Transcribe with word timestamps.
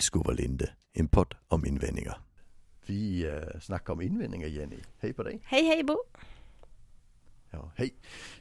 Vilskov 0.00 0.26
och 0.26 0.34
Linde, 0.34 0.70
en 0.92 1.08
podd 1.08 1.34
om 1.48 1.66
invändningar. 1.66 2.18
Vi 2.86 3.26
uh, 3.26 3.60
snackar 3.60 3.92
om 3.92 4.00
invändningar 4.00 4.48
Jenny. 4.48 4.76
Hej 5.00 5.12
på 5.12 5.22
dig. 5.22 5.40
Hej 5.44 5.64
hej 5.64 5.84
Bo. 5.84 5.96
Ja, 7.50 7.72
hej. 7.76 7.94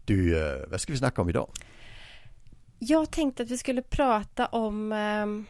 Du, 0.05 0.35
uh, 0.35 0.69
vad 0.69 0.81
ska 0.81 0.93
vi 0.93 0.99
snacka 0.99 1.21
om 1.21 1.29
idag? 1.29 1.51
Jag 2.79 3.11
tänkte 3.11 3.43
att 3.43 3.49
vi 3.49 3.57
skulle 3.57 3.81
prata 3.81 4.45
om 4.45 4.91
um, 4.91 5.45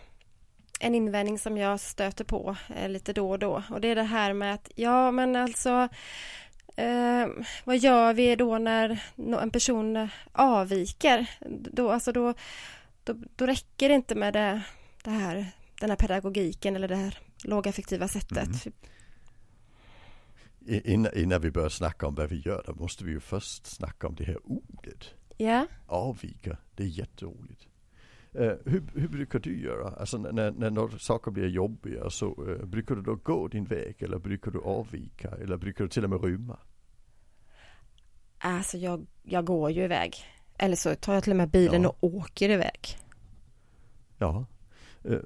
en 0.80 0.96
invändning 0.96 1.40
som 1.40 1.58
jag 1.58 1.80
stöter 1.80 2.24
på 2.24 2.56
lite 2.88 3.14
då 3.14 3.30
och 3.30 3.40
då. 3.40 3.64
Och 3.70 3.82
det 3.82 3.88
är 3.88 3.96
det 3.96 4.04
här 4.04 4.34
med 4.34 4.54
att, 4.54 4.72
ja 4.76 5.12
men 5.12 5.36
alltså 5.36 5.90
uh, 6.80 7.28
vad 7.64 7.78
gör 7.78 8.14
vi 8.14 8.36
då 8.36 8.58
när 8.58 9.04
en 9.42 9.52
person 9.52 10.10
avviker? 10.32 11.30
Då, 11.50 11.92
alltså 11.92 12.12
då, 12.12 12.34
då, 13.04 13.16
då 13.36 13.46
räcker 13.46 13.90
det 13.90 13.96
inte 13.96 14.16
med 14.16 14.34
det, 14.34 14.62
det 15.04 15.12
här, 15.12 15.52
den 15.80 15.90
här 15.90 15.98
pedagogiken 15.98 16.76
eller 16.76 16.88
det 16.88 16.96
här 16.96 17.18
lågaffektiva 17.44 18.08
sättet. 18.08 18.66
Mm. 18.66 18.74
Innan, 20.86 21.12
innan 21.16 21.42
vi 21.42 21.52
börjar 21.52 21.70
snacka 21.70 22.08
om 22.08 22.16
vad 22.16 22.30
vi 22.30 22.40
gör, 22.40 22.64
då 22.68 22.74
måste 22.74 23.04
vi 23.04 23.12
ju 23.12 23.20
först 23.20 23.66
snacka 23.66 24.08
om 24.08 24.16
det 24.16 24.24
här 24.24 24.38
ordet. 24.44 25.14
Ja. 25.38 25.68
Avvika, 25.88 26.58
det 26.76 26.84
är 26.84 26.88
jätteroligt. 26.88 27.68
Uh, 28.36 28.54
hur, 28.66 28.84
hur, 28.96 29.08
brukar 29.08 29.40
du 29.40 29.62
göra? 29.62 29.96
Alltså 29.96 30.18
när, 30.18 30.52
när, 30.52 30.70
när 30.70 30.98
saker 30.98 31.32
blir 31.32 31.48
jobbiga 31.48 32.10
så 32.10 32.44
uh, 32.44 32.66
brukar 32.66 32.96
du 32.96 33.02
då 33.02 33.16
gå 33.16 33.48
din 33.48 33.66
väg 33.66 33.96
eller 34.00 34.20
brukar 34.20 34.52
du 34.52 34.60
avvika 34.62 35.30
eller 35.30 35.58
brukar 35.58 35.84
du 35.84 35.90
till 35.90 36.04
och 36.04 36.10
med 36.10 36.24
rymma? 36.24 36.60
Alltså 38.38 38.78
jag, 38.78 39.08
jag 39.24 39.46
går 39.46 39.72
ju 39.72 39.84
iväg. 39.84 40.16
Eller 40.58 40.76
så 40.76 40.96
tar 40.96 41.14
jag 41.14 41.24
till 41.24 41.32
och 41.32 41.38
med 41.38 41.50
bilen 41.50 41.84
ja. 41.84 41.90
och 41.90 42.04
åker 42.04 42.50
iväg. 42.50 42.80
Ja. 44.18 44.46
Uh, 45.06 45.20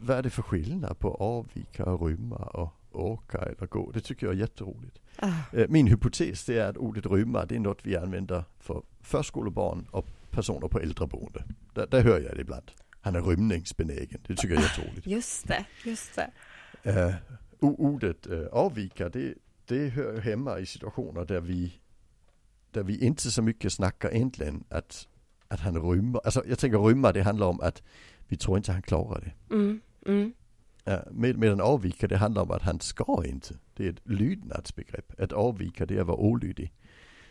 vad, 0.00 0.18
är 0.18 0.22
det 0.22 0.30
för 0.30 0.42
skillnad 0.42 0.98
på 0.98 1.14
avvika 1.14 1.84
rymma 1.84 2.36
och 2.36 2.72
åka 2.92 3.38
eller 3.38 3.66
gå? 3.66 3.90
Det 3.90 4.00
tycker 4.00 4.26
jag 4.26 4.34
är 4.34 4.38
jätteroligt. 4.38 4.98
Ah. 5.16 5.32
Min 5.68 5.86
hypotes 5.86 6.48
är 6.48 6.64
att 6.64 6.76
ordet 6.76 7.06
rymma 7.06 7.44
det 7.44 7.54
är 7.54 7.60
något 7.60 7.86
vi 7.86 7.96
använder 7.96 8.44
för 8.58 8.82
förskolebarn 9.00 9.86
och 9.90 10.06
personer 10.30 10.68
på 10.68 10.80
äldreboende. 10.80 11.44
Där, 11.74 11.86
där 11.86 12.02
hör 12.02 12.20
jag 12.20 12.36
det 12.36 12.40
ibland. 12.40 12.70
Han 13.00 13.16
är 13.16 13.22
rymningsbenägen. 13.22 14.20
Det 14.26 14.36
tycker 14.36 14.54
jag 14.54 14.64
är 14.64 14.68
jätteroligt. 14.68 15.06
Just 15.06 15.48
det, 15.48 15.64
just 15.84 16.14
det. 16.14 16.30
Uh, 16.90 17.14
ordet 17.60 18.26
uh, 18.26 18.46
avvika 18.52 19.08
det, 19.08 19.34
det 19.66 19.88
hör 19.88 20.20
hemma 20.20 20.58
i 20.58 20.66
situationer 20.66 21.24
där 21.24 21.40
vi 21.40 21.80
där 22.70 22.82
vi 22.82 23.04
inte 23.04 23.30
så 23.30 23.42
mycket 23.42 23.72
snackar 23.72 24.14
egentligen 24.14 24.64
att, 24.68 25.08
att 25.50 25.60
han 25.60 25.90
rymmer. 25.90 26.20
Alltså 26.24 26.42
jag 26.48 26.58
tänker 26.58 26.78
rymma 26.78 27.12
det 27.12 27.22
handlar 27.22 27.46
om 27.46 27.60
att 27.60 27.82
vi 28.28 28.36
tror 28.36 28.56
inte 28.56 28.72
han 28.72 28.82
klarar 28.82 29.20
det. 29.20 29.54
Mm, 29.54 29.80
mm. 30.06 30.32
Med, 31.10 31.38
medan 31.38 31.60
avvika 31.60 32.08
det 32.08 32.16
handlar 32.16 32.42
om 32.42 32.50
att 32.50 32.62
han 32.62 32.80
ska 32.80 33.22
inte. 33.26 33.54
Det 33.76 33.86
är 33.86 33.90
ett 33.90 34.08
lydnadsbegrepp. 34.08 35.20
Att 35.20 35.32
avvika 35.32 35.86
det 35.86 35.96
är 35.96 36.00
att 36.00 36.06
vara 36.06 36.16
olydig. 36.16 36.72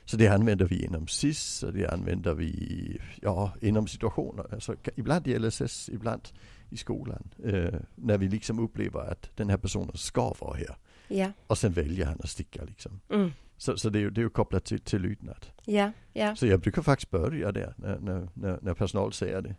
Så 0.06 0.18
det 0.18 0.28
använder 0.28 0.66
vi 0.66 0.86
inom 0.86 1.08
SIS 1.08 1.64
och 1.64 1.74
det 1.74 1.88
använder 1.88 2.34
vi 2.34 3.02
ja, 3.22 3.52
inom 3.62 3.88
situationer. 3.88 4.54
Alltså, 4.54 4.76
ibland 4.96 5.28
i 5.28 5.40
LSS, 5.40 5.90
ibland 5.90 6.22
i 6.70 6.78
skolan. 6.78 7.30
Eh, 7.46 7.80
när 7.96 8.18
vi 8.18 8.28
liksom 8.28 8.60
upplever 8.60 9.12
att 9.12 9.30
den 9.36 9.50
här 9.50 9.58
personen 9.58 9.98
ska 9.98 10.34
vara 10.40 10.58
här. 10.58 10.76
Ja. 11.08 11.32
Och 11.48 11.58
sen 11.58 11.74
väljer 11.74 12.06
han 12.06 12.20
att 12.24 12.30
sticka 12.30 12.64
liksom. 12.64 13.00
Mm. 13.10 13.32
Så, 13.60 13.78
så 13.78 13.90
det, 13.90 14.00
är 14.00 14.02
ju, 14.02 14.10
det 14.10 14.22
är 14.22 14.24
ju 14.24 14.30
kopplat 14.30 14.66
till, 14.66 14.80
till 14.80 15.02
lydnad. 15.02 15.46
Ja, 15.66 15.92
ja. 16.14 16.36
Så 16.36 16.48
jag 16.48 16.60
brukar 16.60 16.82
faktiskt 16.82 17.12
börja 17.12 17.52
där 17.52 17.74
när, 17.78 18.00
när, 18.00 18.30
när, 18.34 18.60
när 18.62 18.74
personal 18.74 19.14
säger 19.14 19.42
det. 19.42 19.56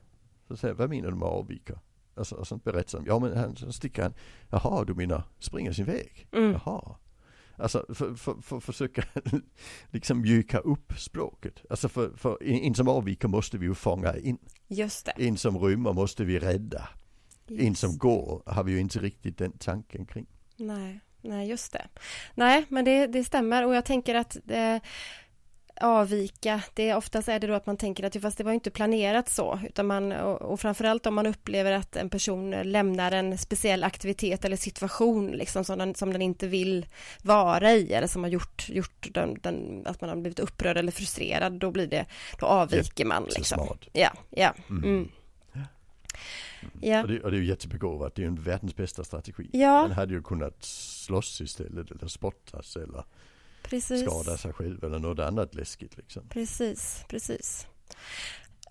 Så 0.48 0.56
säger 0.56 0.74
jag, 0.74 0.78
vad 0.78 0.90
menar 0.90 1.10
du 1.10 1.16
med 1.16 1.28
avvika? 1.28 1.80
Alltså, 2.14 2.34
och 2.34 2.46
så 2.46 2.56
berättar 2.56 2.98
de, 2.98 3.06
ja 3.06 3.18
men 3.18 3.36
han, 3.36 3.56
så 3.56 3.72
sticker 3.72 4.02
han, 4.02 4.14
jaha 4.48 4.84
du 4.84 4.94
menar 4.94 5.22
springer 5.38 5.72
sin 5.72 5.84
väg? 5.84 6.28
Mm. 6.32 6.52
Jaha. 6.52 6.96
Alltså 7.56 7.86
för, 7.94 8.14
för, 8.14 8.34
för 8.42 8.56
att 8.56 8.64
försöka 8.64 9.04
liksom 9.90 10.20
mjuka 10.20 10.58
upp 10.58 10.92
språket. 10.98 11.64
Alltså 11.70 11.88
för, 11.88 12.10
för 12.16 12.42
en 12.42 12.74
som 12.74 12.88
avviker 12.88 13.28
måste 13.28 13.58
vi 13.58 13.66
ju 13.66 13.74
fånga 13.74 14.16
in. 14.16 14.38
Just 14.68 15.06
det. 15.06 15.26
En 15.26 15.36
som 15.36 15.58
rymmer 15.58 15.92
måste 15.92 16.24
vi 16.24 16.38
rädda. 16.38 16.88
Yes. 17.48 17.62
En 17.62 17.74
som 17.74 17.98
går 17.98 18.42
har 18.46 18.64
vi 18.64 18.72
ju 18.72 18.80
inte 18.80 18.98
riktigt 18.98 19.38
den 19.38 19.52
tanken 19.52 20.06
kring. 20.06 20.26
Nej, 20.56 21.00
nej 21.22 21.48
just 21.48 21.72
det. 21.72 21.86
Nej 22.34 22.64
men 22.68 22.84
det, 22.84 23.06
det 23.06 23.24
stämmer 23.24 23.66
och 23.66 23.74
jag 23.74 23.84
tänker 23.84 24.14
att 24.14 24.36
eh, 24.48 24.76
avvika. 25.80 26.62
Det, 26.74 26.94
oftast 26.94 27.28
är 27.28 27.38
det 27.38 27.46
då 27.46 27.54
att 27.54 27.66
man 27.66 27.76
tänker 27.76 28.04
att 28.04 28.22
fast 28.22 28.38
det 28.38 28.44
var 28.44 28.52
inte 28.52 28.70
planerat 28.70 29.28
så 29.28 29.60
utan 29.68 29.86
man 29.86 30.12
och, 30.12 30.42
och 30.42 30.60
framförallt 30.60 31.06
om 31.06 31.14
man 31.14 31.26
upplever 31.26 31.72
att 31.72 31.96
en 31.96 32.10
person 32.10 32.50
lämnar 32.50 33.12
en 33.12 33.38
speciell 33.38 33.84
aktivitet 33.84 34.44
eller 34.44 34.56
situation 34.56 35.26
liksom 35.26 35.64
som 35.64 35.78
den, 35.78 35.94
som 35.94 36.12
den 36.12 36.22
inte 36.22 36.46
vill 36.46 36.86
vara 37.22 37.72
i 37.72 37.92
eller 37.92 38.06
som 38.06 38.22
har 38.22 38.30
gjort, 38.30 38.68
gjort 38.68 39.08
den, 39.10 39.38
den, 39.40 39.82
att 39.86 40.00
man 40.00 40.10
har 40.10 40.16
blivit 40.16 40.40
upprörd 40.40 40.76
eller 40.76 40.92
frustrerad 40.92 41.52
då 41.52 41.70
blir 41.70 41.86
det, 41.86 42.06
då 42.38 42.46
avviker 42.46 43.04
man 43.04 43.24
liksom. 43.36 43.78
Ja, 43.92 44.12
ja. 44.30 44.54
Mm. 44.70 44.84
Mm. 44.84 45.08
Ja. 46.80 47.02
Och, 47.02 47.08
det, 47.08 47.20
och 47.20 47.30
det 47.30 47.36
är 47.36 47.40
ju 47.40 47.46
jättebegåvat, 47.46 48.14
det 48.14 48.22
är 48.22 48.24
ju 48.24 48.28
en 48.28 48.42
världens 48.42 48.76
bästa 48.76 49.04
strategi. 49.04 49.48
Ja. 49.52 49.82
Man 49.82 49.92
hade 49.92 50.14
ju 50.14 50.22
kunnat 50.22 50.64
slåss 50.64 51.40
istället 51.40 51.90
eller 51.90 52.08
spottas 52.08 52.76
eller 52.76 53.04
precis. 53.62 54.00
skada 54.00 54.36
sig 54.36 54.52
själv 54.52 54.84
eller 54.84 54.98
något 54.98 55.18
annat 55.18 55.54
läskigt. 55.54 55.96
Liksom. 55.96 56.28
Precis, 56.28 57.04
precis. 57.08 57.66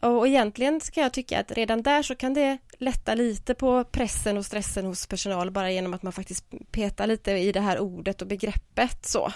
Och 0.01 0.27
egentligen 0.27 0.81
ska 0.81 1.01
jag 1.01 1.13
tycka 1.13 1.39
att 1.39 1.51
redan 1.51 1.81
där 1.81 2.03
så 2.03 2.16
kan 2.16 2.33
det 2.33 2.57
lätta 2.77 3.16
lite 3.16 3.53
på 3.53 3.83
pressen 3.83 4.38
och 4.38 4.45
stressen 4.45 4.85
hos 4.85 5.07
personal 5.07 5.51
bara 5.51 5.71
genom 5.71 5.94
att 5.94 6.03
man 6.03 6.13
faktiskt 6.13 6.45
petar 6.71 7.07
lite 7.07 7.31
i 7.31 7.51
det 7.51 7.61
här 7.61 7.79
ordet 7.79 8.21
och 8.21 8.27
begreppet 8.27 9.06
så. 9.06 9.31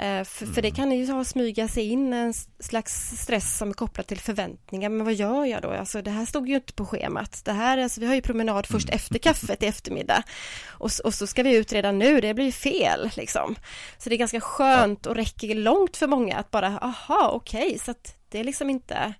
Eh, 0.00 0.24
för, 0.24 0.44
mm. 0.44 0.54
för, 0.54 0.62
det 0.62 0.68
mm. 0.68 0.76
kan 0.76 0.92
ju 0.92 1.12
ha 1.12 1.24
smyga 1.24 1.68
sig 1.68 1.84
in 1.84 2.12
en 2.12 2.34
slags 2.58 3.20
stress 3.20 3.58
som 3.58 3.68
är 3.68 3.74
kopplad 3.74 4.06
till 4.06 4.20
förväntningar. 4.20 4.88
Men 4.88 5.04
vad 5.04 5.14
gör 5.14 5.44
jag 5.44 5.62
då? 5.62 5.70
Alltså 5.70 6.02
det 6.02 6.10
här 6.10 6.26
stod 6.26 6.48
ju 6.48 6.54
inte 6.54 6.72
på 6.72 6.86
schemat. 6.86 7.44
Det 7.44 7.52
här, 7.52 7.78
alltså, 7.78 8.00
vi 8.00 8.06
har 8.06 8.14
ju 8.14 8.22
promenad 8.22 8.66
först 8.66 8.88
mm. 8.88 8.96
efter 8.96 9.18
kaffet 9.18 9.62
i 9.62 9.66
eftermiddag. 9.66 10.22
Och, 10.66 10.90
och, 11.04 11.14
så 11.14 11.26
ska 11.26 11.42
vi 11.42 11.56
ut 11.56 11.72
redan 11.72 11.98
nu, 11.98 12.20
det 12.20 12.34
blir 12.34 12.44
ju 12.44 12.52
fel 12.52 13.10
liksom. 13.16 13.56
Så 13.98 14.08
det 14.08 14.14
är 14.14 14.18
ganska 14.18 14.40
skönt 14.40 15.06
och 15.06 15.14
räcker 15.14 15.54
långt 15.54 15.96
för 15.96 16.06
många 16.06 16.36
att 16.36 16.50
bara, 16.50 16.78
aha, 16.78 17.30
okej, 17.34 17.66
okay, 17.66 17.78
så 17.78 17.90
att 17.90 18.16
det 18.28 18.40
är 18.40 18.44
liksom 18.44 18.70
inte, 18.70 19.14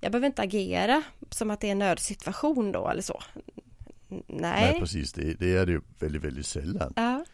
jag 0.00 0.12
behöver 0.12 0.26
inte 0.26 0.42
agera 0.42 1.02
som 1.30 1.50
att 1.50 1.60
det 1.60 1.66
är 1.66 1.72
en 1.72 1.78
nödsituation 1.78 2.72
då 2.72 2.88
eller 2.88 3.02
så. 3.02 3.22
Nej. 4.08 4.22
Nej, 4.28 4.80
precis, 4.80 5.12
det, 5.12 5.34
det 5.34 5.56
är 5.56 5.66
det 5.66 5.72
ju 5.72 5.80
väldigt, 5.98 6.24
väldigt 6.24 6.46
sällan. 6.46 6.92
Ja. 6.96 7.24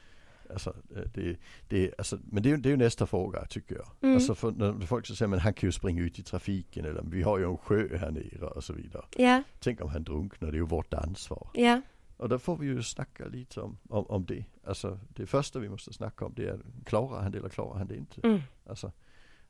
Alltså, 0.51 0.75
det, 1.15 1.37
det, 1.69 1.95
alltså, 1.99 2.19
men 2.25 2.43
det 2.43 2.51
är, 2.51 2.57
det 2.57 2.69
är 2.69 2.71
ju 2.71 2.77
nästa 2.77 3.07
fråga 3.07 3.45
tycker 3.45 3.75
jag. 3.75 3.89
Mm. 4.01 4.15
Alltså 4.15 4.35
för 4.35 4.51
när 4.51 4.87
folk 4.87 5.07
så 5.07 5.17
säger 5.17 5.29
men 5.29 5.39
han 5.39 5.55
kan 5.55 5.67
ju 5.67 5.73
springa 5.73 6.03
ut 6.03 6.19
i 6.19 6.23
trafiken 6.23 6.85
eller 6.85 7.03
vi 7.03 7.23
har 7.23 7.39
ju 7.39 7.45
en 7.45 7.57
sjö 7.57 7.97
här 7.97 8.11
nere 8.11 8.47
och 8.47 8.65
så 8.65 8.73
vidare. 8.73 9.05
Ja. 9.17 9.43
Tänk 9.61 9.81
om 9.81 9.89
han 9.89 10.05
drunknar, 10.05 10.51
det 10.51 10.57
är 10.57 10.61
ju 10.61 10.67
vårt 10.67 10.95
ansvar. 10.95 11.51
Ja. 11.55 11.81
Och 12.17 12.29
då 12.29 12.39
får 12.39 12.57
vi 12.57 12.67
ju 12.67 12.83
snacka 12.83 13.27
lite 13.27 13.61
om, 13.61 13.79
om, 13.89 14.07
om 14.07 14.27
det. 14.27 14.45
Alltså 14.65 14.99
det 15.09 15.27
första 15.27 15.59
vi 15.59 15.69
måste 15.69 15.93
snacka 15.93 16.25
om 16.25 16.33
det 16.37 16.49
är 16.49 16.61
klarar 16.85 17.23
han 17.23 17.33
det 17.33 17.39
eller 17.39 17.49
klarar 17.49 17.79
han 17.79 17.87
det 17.87 17.97
inte? 17.97 18.21
Mm. 18.25 18.41
Alltså, 18.67 18.93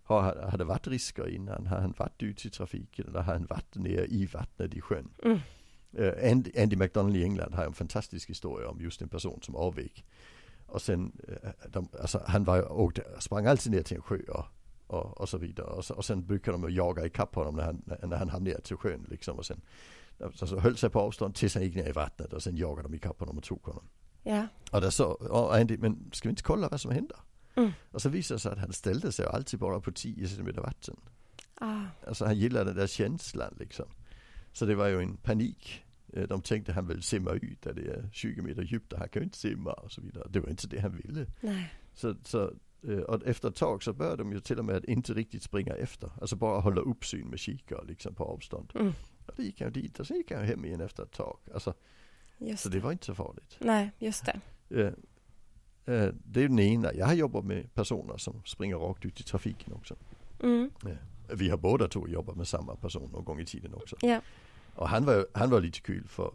har, 0.03 0.37
har 0.51 0.59
det 0.59 0.65
varit 0.65 0.87
risker 0.87 1.29
innan? 1.29 1.67
Har 1.67 1.81
han 1.81 1.95
varit 1.99 2.23
ute 2.23 2.49
i 2.49 2.51
trafiken 2.51 3.07
eller 3.09 3.21
har 3.21 3.33
han 3.33 3.47
varit 3.47 3.75
nere 3.75 4.07
i 4.07 4.27
vattnet 4.27 4.75
i 4.75 4.81
sjön? 4.81 5.11
Mm. 5.23 5.39
Uh, 5.99 6.31
Andy, 6.31 6.51
Andy 6.59 6.77
McDonald 6.77 7.17
i 7.17 7.25
England 7.25 7.55
har 7.55 7.65
en 7.65 7.73
fantastisk 7.73 8.31
historia 8.31 8.69
om 8.69 8.81
just 8.81 9.03
en 9.03 9.09
person 9.09 9.43
som 9.43 9.57
avvek 9.57 10.05
och 10.69 10.83
sen, 10.83 11.13
eh, 11.29 11.51
de, 11.69 11.89
alltså, 12.01 12.23
han 12.27 12.45
var, 12.45 12.73
åkte, 12.73 13.05
sprang 13.19 13.47
alltid 13.47 13.73
ner 13.73 13.83
till 13.83 13.97
en 13.97 14.03
sjö 14.03 14.19
och, 14.29 14.45
och, 14.87 15.21
och 15.21 15.29
så 15.29 15.39
vidare. 15.39 15.67
Och, 15.67 15.85
så, 15.85 15.95
och 15.95 16.05
sen 16.05 16.27
brukade 16.27 16.59
de 16.59 16.71
jaga 16.71 17.07
ikapp 17.07 17.35
honom 17.35 17.57
när 17.57 17.65
han, 17.65 17.83
när 18.03 18.17
han 18.17 18.29
hamnade 18.29 18.61
till 18.61 18.77
sjön 18.77 19.07
liksom. 19.09 19.39
Och 19.39 19.47
sen 19.47 19.61
alltså, 20.23 20.59
höll 20.59 20.77
sig 20.77 20.91
på 20.91 21.01
avstånd 21.01 21.35
tills 21.35 21.55
han 21.55 21.65
gick 21.65 21.75
ner 21.75 21.89
i 21.89 21.93
vattnet 21.93 22.33
och 22.33 22.43
sen 22.43 22.57
jagade 22.57 22.89
de 22.89 22.95
ikapp 22.95 23.21
honom 23.21 23.39
och 23.39 23.45
tog 23.45 23.63
honom. 23.63 23.85
Ja. 24.23 24.47
Och 24.71 24.81
då 24.81 24.91
så, 24.91 25.07
och 25.07 25.55
Andy, 25.57 25.79
men 25.79 26.11
ska 26.13 26.29
vi 26.29 26.31
inte 26.31 26.43
kolla 26.43 26.69
vad 26.69 26.81
som 26.81 26.91
händer? 26.91 27.17
Mm. 27.55 27.73
Och 27.91 28.03
så 28.03 28.09
visade 28.09 28.37
det 28.37 28.41
sig 28.41 28.53
att 28.53 28.59
han 28.59 28.73
ställde 28.73 29.13
sig 29.13 29.27
alltid 29.27 29.61
bara 29.61 29.81
på 29.81 29.93
10 29.93 30.29
centimeter 30.29 30.61
vatten. 30.61 30.97
Ah. 31.55 31.83
Alltså 32.07 32.25
han 32.25 32.37
gillade 32.37 32.65
den 32.65 32.77
där 32.77 32.87
känslan 32.87 33.55
liksom. 33.59 33.87
Så 34.53 34.65
det 34.65 34.75
var 34.75 34.87
ju 34.87 35.03
en 35.03 35.17
panik 35.17 35.85
de 36.29 36.43
tänkte 36.43 36.73
han 36.73 36.87
vill 36.87 37.03
simma 37.03 37.31
ut 37.31 37.63
där 37.63 37.73
det 37.73 37.91
är 37.91 38.09
20 38.13 38.43
meter 38.43 38.63
djupt 38.63 38.93
och 38.93 38.99
han 38.99 39.09
kan 39.09 39.23
ju 39.23 39.25
inte 39.25 39.39
simma 39.39 39.73
och 39.73 39.93
så 39.93 40.01
vidare. 40.01 40.27
Det 40.31 40.41
var 40.41 40.49
inte 40.49 40.67
det 40.67 40.81
han 40.81 40.97
ville. 40.97 41.27
Nej. 41.41 41.73
Så, 41.95 42.15
så 42.25 42.53
och 43.07 43.27
efter 43.27 43.49
ett 43.49 43.57
tag 43.57 43.83
så 43.83 43.93
började 43.93 44.17
de 44.17 44.33
ju 44.33 44.41
till 44.41 44.59
och 44.59 44.65
med 44.65 44.77
att 44.77 44.85
inte 44.85 45.13
riktigt 45.15 45.43
springa 45.43 45.75
efter. 45.75 46.11
Alltså 46.21 46.37
bara 46.37 46.61
hålla 46.61 46.81
uppsyn 46.81 47.29
med 47.29 47.39
kikare 47.39 47.85
liksom 47.85 48.15
på 48.15 48.25
avstånd. 48.25 48.73
Mm. 48.75 48.93
Och 49.27 49.33
då 49.37 49.43
gick 49.43 49.61
han 49.61 49.73
dit 49.73 50.01
och 50.01 50.07
sen 50.07 50.17
gick 50.17 50.33
han 50.33 50.45
hem 50.45 50.65
igen 50.65 50.81
efter 50.81 51.03
ett 51.03 51.13
tag. 51.13 51.39
Alltså, 51.55 51.75
just 52.39 52.63
så 52.63 52.69
det 52.69 52.81
var 52.81 52.93
inte 52.93 53.05
så 53.05 53.15
farligt. 53.15 53.57
Nej, 53.59 53.91
just 53.99 54.27
det. 54.27 54.41
Det 56.25 56.43
är 56.43 56.49
den 56.49 56.59
ena. 56.59 56.95
Jag 56.95 57.07
har 57.07 57.15
jobbat 57.15 57.45
med 57.45 57.75
personer 57.75 58.17
som 58.17 58.43
springer 58.45 58.77
rakt 58.77 59.05
ut 59.05 59.21
i 59.21 59.23
trafiken 59.23 59.73
också. 59.73 59.97
Mm. 60.43 60.71
Vi 61.33 61.49
har 61.49 61.57
båda 61.57 61.89
två 61.89 62.09
jobbat 62.09 62.37
med 62.37 62.49
samma 62.49 62.77
person 62.77 63.11
någon 63.13 63.25
gång 63.25 63.41
i 63.41 63.47
tiden 63.47 63.75
också. 63.75 63.97
Ja. 64.01 64.21
Och 64.79 64.89
han 64.89 65.05
var, 65.05 65.27
han 65.35 65.51
var 65.51 65.61
lite 65.61 65.81
kul 65.81 66.09
för 66.09 66.35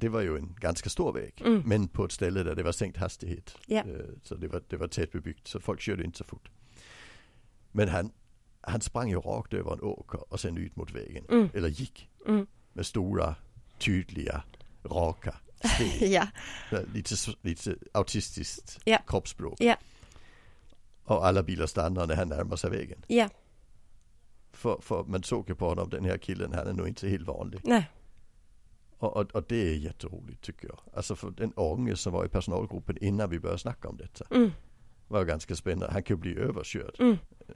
det 0.00 0.08
var 0.08 0.20
ju 0.20 0.36
en 0.36 0.54
ganska 0.60 0.90
stor 0.90 1.12
väg, 1.12 1.42
Mm. 1.46 1.62
men 1.66 1.88
på 1.88 2.04
ett 2.04 2.12
ställe 2.12 2.42
där 2.42 2.54
det 2.54 2.62
var 2.62 2.72
sänkt 2.72 2.96
hastighet. 2.98 3.56
Ja. 3.66 3.78
Eh, 3.80 4.06
Så 4.22 4.34
det 4.34 4.48
var, 4.48 4.62
det 4.68 4.76
var 4.76 4.88
tätbebyggt, 4.88 5.48
så 5.48 5.60
folk 5.60 5.80
körde 5.80 6.04
inte 6.04 6.18
så 6.18 6.24
fort. 6.24 6.50
Men 7.72 7.88
han, 7.88 8.10
han 8.60 8.80
sprang 8.80 9.10
ju 9.10 9.16
rakt 9.20 9.52
över 9.54 9.72
en 9.72 9.80
åker 9.82 10.32
och 10.32 10.40
sen 10.40 10.56
ut 10.56 10.76
mot 10.76 10.90
vägen. 10.90 11.24
Mm. 11.30 11.48
Eller 11.54 11.68
gick 11.68 12.08
Mm. 12.26 12.46
med 12.72 12.86
stora, 12.86 13.34
tydliga, 13.78 14.42
raka 14.84 15.34
steg. 15.74 16.12
Ja, 16.12 16.26
lite, 16.94 17.14
lite 17.42 17.76
autistiskt 17.92 18.78
Ja. 18.84 18.98
kroppsspråk. 19.06 19.60
Ja. 19.60 19.76
Och 21.04 21.26
alla 21.26 21.42
bilar 21.42 21.66
stannar 21.66 22.06
när 22.06 22.16
han 22.16 22.28
närmar 22.28 22.56
sig 22.56 22.70
vägen. 22.70 23.04
ja, 23.08 23.28
För, 24.52 24.78
för 24.80 25.04
man 25.04 25.22
såg 25.22 25.48
ju 25.48 25.54
på 25.54 25.68
honom, 25.68 25.90
den 25.90 26.04
här 26.04 26.18
killen, 26.18 26.52
han 26.52 26.66
är 26.66 26.72
nog 26.72 26.88
inte 26.88 27.08
helt 27.08 27.26
vanlig. 27.26 27.60
nej, 27.64 27.90
Och, 28.98 29.16
och, 29.16 29.30
och 29.34 29.44
det 29.48 29.68
är 29.70 29.74
jätteroligt 29.76 30.42
tycker 30.42 30.68
jag. 30.68 30.78
Alltså 30.96 31.16
för 31.16 31.30
den 31.30 31.52
unge 31.56 31.96
som 31.96 32.12
var 32.12 32.24
i 32.24 32.28
personalgruppen 32.28 32.96
innan 33.00 33.30
vi 33.30 33.38
började 33.40 33.58
snacka 33.58 33.88
om 33.88 33.96
detta. 33.96 34.24
mm, 34.34 34.50
Var 35.08 35.20
ju 35.20 35.26
ganska 35.26 35.56
spännande. 35.56 35.92
Han 35.92 36.02
kunde 36.02 36.20
bli 36.20 36.36
överkörd. 36.38 36.96
mm, 36.98 37.16
Eh, 37.48 37.54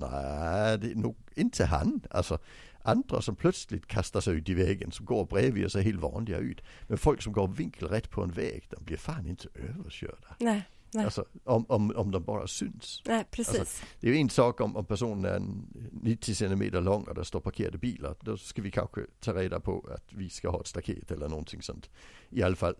nej, 0.00 0.78
det 0.78 0.90
är 0.90 0.94
nog 0.94 1.16
inte 1.34 1.64
han. 1.64 2.00
Alltså 2.10 2.38
andra 2.82 3.20
som 3.22 3.36
plötsligt 3.36 3.86
kastar 3.86 4.20
sig 4.20 4.34
ut 4.34 4.48
i 4.48 4.54
vägen 4.54 4.90
som 4.92 5.06
går 5.06 5.24
bredvid 5.24 5.64
och 5.64 5.72
ser 5.72 5.80
helt 5.80 6.00
vanliga 6.00 6.38
ut. 6.38 6.60
Men 6.88 6.98
folk 6.98 7.22
som 7.22 7.32
går 7.32 7.48
vinkelrätt 7.48 8.10
på 8.10 8.22
en 8.22 8.30
väg, 8.30 8.66
de 8.70 8.84
blir 8.84 8.96
fan 8.96 9.26
inte 9.26 9.48
överkörda. 9.54 10.36
nej, 10.40 10.62
nej, 10.96 11.04
Alltså 11.04 11.24
om, 11.44 11.66
om, 11.68 11.92
om 11.96 12.10
de 12.10 12.24
bara 12.24 12.46
syns. 12.46 13.02
nej, 13.06 13.24
precis. 13.30 13.60
Alltså, 13.60 13.84
Det 14.00 14.08
är 14.08 14.12
ju 14.12 14.20
en 14.20 14.30
sak 14.30 14.60
om, 14.60 14.76
om 14.76 14.84
personen 14.84 15.24
är 15.24 15.36
en 15.36 15.66
90 15.92 16.34
centimeter 16.34 16.80
lång 16.80 17.04
och 17.04 17.14
det 17.14 17.24
står 17.24 17.40
parkerade 17.40 17.78
bilar. 17.78 18.14
Då 18.20 18.36
ska 18.36 18.62
vi 18.62 18.70
kanske 18.70 19.00
ta 19.20 19.34
reda 19.34 19.60
på 19.60 19.88
att 19.94 20.12
vi 20.12 20.30
ska 20.30 20.50
ha 20.50 20.60
ett 20.60 20.66
staket 20.66 21.10
eller 21.10 21.28
någonting 21.28 21.62
sånt. 21.62 21.90
I 22.30 22.42
alla 22.42 22.56
fall 22.56 22.74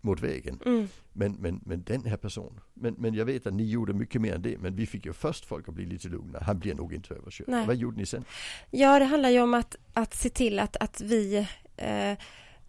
mot 0.00 0.20
vägen. 0.20 0.60
Mm. 0.64 0.88
Men, 1.12 1.32
men, 1.32 1.60
men 1.64 1.82
den 1.82 2.04
här 2.04 2.16
personen. 2.16 2.60
Men, 2.74 2.94
men 2.98 3.14
jag 3.14 3.24
vet 3.24 3.46
att 3.46 3.54
ni 3.54 3.64
gjorde 3.64 3.92
mycket 3.92 4.20
mer 4.20 4.34
än 4.34 4.42
det. 4.42 4.58
Men 4.58 4.76
vi 4.76 4.86
fick 4.86 5.06
ju 5.06 5.12
först 5.12 5.44
folk 5.44 5.68
att 5.68 5.74
bli 5.74 5.86
lite 5.86 6.08
lugna. 6.08 6.38
Han 6.42 6.58
blir 6.58 6.74
nog 6.74 6.94
inte 6.94 7.14
överkörd. 7.14 7.48
Nej. 7.48 7.66
Vad 7.66 7.76
gjorde 7.76 7.96
ni 7.96 8.06
sen? 8.06 8.24
Ja, 8.70 8.98
det 8.98 9.04
handlar 9.04 9.30
ju 9.30 9.40
om 9.40 9.54
att, 9.54 9.76
att 9.92 10.14
se 10.14 10.28
till 10.30 10.58
att, 10.58 10.76
att 10.76 11.00
vi 11.00 11.46
eh, 11.76 12.18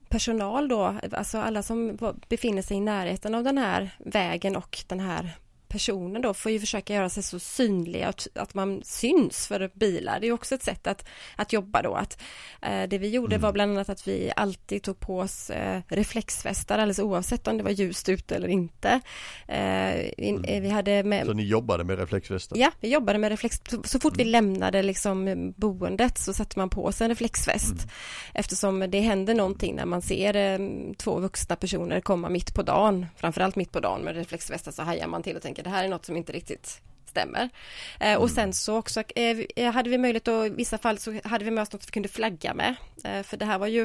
personal 0.09 0.67
då, 0.67 0.95
alltså 1.11 1.37
alla 1.37 1.63
som 1.63 1.97
befinner 2.29 2.61
sig 2.61 2.77
i 2.77 2.81
närheten 2.81 3.35
av 3.35 3.43
den 3.43 3.57
här 3.57 3.89
vägen 3.97 4.55
och 4.55 4.83
den 4.87 4.99
här 4.99 5.37
personen 5.67 6.21
då 6.21 6.33
får 6.33 6.51
ju 6.51 6.59
försöka 6.59 6.93
göra 6.93 7.09
sig 7.09 7.23
så 7.23 7.39
synliga 7.39 8.07
att, 8.07 8.27
att 8.35 8.53
man 8.53 8.81
syns 8.83 9.47
för 9.47 9.71
bilar. 9.73 10.19
Det 10.19 10.27
är 10.27 10.31
också 10.31 10.55
ett 10.55 10.63
sätt 10.63 10.87
att, 10.87 11.07
att 11.35 11.53
jobba 11.53 11.81
då. 11.81 11.93
Att, 11.93 12.21
eh, 12.61 12.83
det 12.89 12.97
vi 12.97 13.09
gjorde 13.09 13.35
Mm. 13.35 13.41
var 13.41 13.53
bland 13.53 13.71
annat 13.71 13.89
att 13.89 14.07
vi 14.07 14.31
alltid 14.35 14.83
tog 14.83 14.99
på 14.99 15.19
oss 15.19 15.49
eh, 15.49 15.81
reflexvästar 15.87 16.77
alldeles 16.77 16.99
oavsett 16.99 17.47
om 17.47 17.57
det 17.57 17.63
var 17.63 17.71
ljust 17.71 18.09
ute 18.09 18.35
eller 18.35 18.47
inte. 18.47 18.99
Eh, 19.47 20.09
in, 20.17 20.43
eh, 20.45 20.61
vi 20.61 20.69
hade 20.69 21.03
med, 21.03 21.25
Så 21.25 21.33
ni 21.33 21.43
jobbade 21.43 21.83
med 21.83 21.99
reflexvästar? 21.99 22.57
Ja, 22.57 22.71
vi 22.79 22.89
jobbade 22.89 23.19
med 23.19 23.29
reflex. 23.29 23.61
Så, 23.69 23.83
så 23.83 23.99
fort 23.99 24.13
vi 24.17 24.23
lämnade 24.23 24.83
liksom 24.83 25.53
boendet 25.57 26.17
så 26.17 26.33
satte 26.33 26.59
man 26.59 26.69
på 26.69 26.91
sig 26.91 27.05
en 27.05 27.09
reflexväst. 27.09 27.73
Mm. 27.73 27.89
Eftersom 28.33 28.79
det 28.89 28.99
händer 28.99 29.35
någonting 29.35 29.75
när 29.75 29.85
man 29.85 30.01
ser 30.01 30.35
eh, 30.35 30.59
två 30.97 31.19
vuxna 31.19 31.55
personer 31.55 32.01
komma 32.01 32.29
mitt 32.29 32.53
på 32.53 32.61
dagen. 32.61 33.05
Framförallt 33.15 33.55
mitt 33.55 33.71
på 33.71 33.79
dagen 33.79 34.01
med 34.01 34.15
reflexvästar 34.15 34.71
så 34.71 34.83
hajar 34.83 35.07
man 35.07 35.23
till 35.23 35.35
och 35.35 35.41
tänker 35.41 35.63
det 35.67 35.71
här 35.71 35.83
är 35.83 35.87
något 35.87 36.05
som 36.05 36.17
inte 36.17 36.31
riktigt 36.31 36.81
stämmer. 37.17 37.49
Eh, 37.99 38.15
och 38.17 38.29
sen 38.29 38.53
så 38.53 38.77
också 38.77 39.03
eh, 39.15 39.37
eh, 39.55 39.71
hade 39.73 39.89
vi 39.89 39.97
möjlighet 39.97 40.27
och 40.27 40.45
i 40.45 40.49
vissa 40.49 40.77
fall 40.77 40.97
så 40.97 41.19
hade 41.23 41.45
vi 41.45 41.51
med 41.51 41.61
oss 41.61 41.71
något 41.71 41.87
vi 41.87 41.91
kunde 41.91 42.09
flagga 42.09 42.53
med. 42.53 42.75
Eh, 43.03 43.23
för 43.23 43.37
det 43.37 43.45
här 43.45 43.59
var 43.59 43.67
ju 43.67 43.81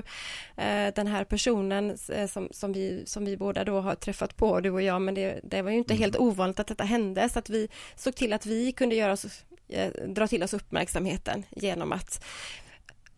eh, 0.56 0.94
den 0.94 1.06
här 1.06 1.25
personen 1.25 1.99
eh, 2.08 2.29
som, 2.29 2.49
som, 2.50 2.73
vi, 2.73 3.02
som 3.06 3.25
vi 3.25 3.37
båda 3.37 3.64
då 3.64 3.81
har 3.81 3.94
träffat 3.94 4.37
på, 4.37 4.61
du 4.61 4.70
och 4.70 4.82
jag, 4.82 5.02
men 5.02 5.14
det, 5.14 5.40
det 5.43 5.62
var 5.62 5.70
ju 5.70 5.79
inte 5.79 5.94
helt 5.94 6.17
ovanligt 6.17 6.61
att 6.61 6.67
detta 6.67 6.84
hände 6.84 7.29
så 7.29 7.38
att 7.38 7.50
vi 7.50 7.69
såg 7.96 8.14
till 8.14 8.32
att 8.32 8.46
vi 8.46 8.73
kunde 8.73 8.94
göra 8.94 9.12
oss, 9.12 9.44
dra 10.06 10.26
till 10.26 10.43
oss 10.43 10.55
uppmärksamheten 10.55 11.44
genom 11.50 11.93
att 11.93 12.25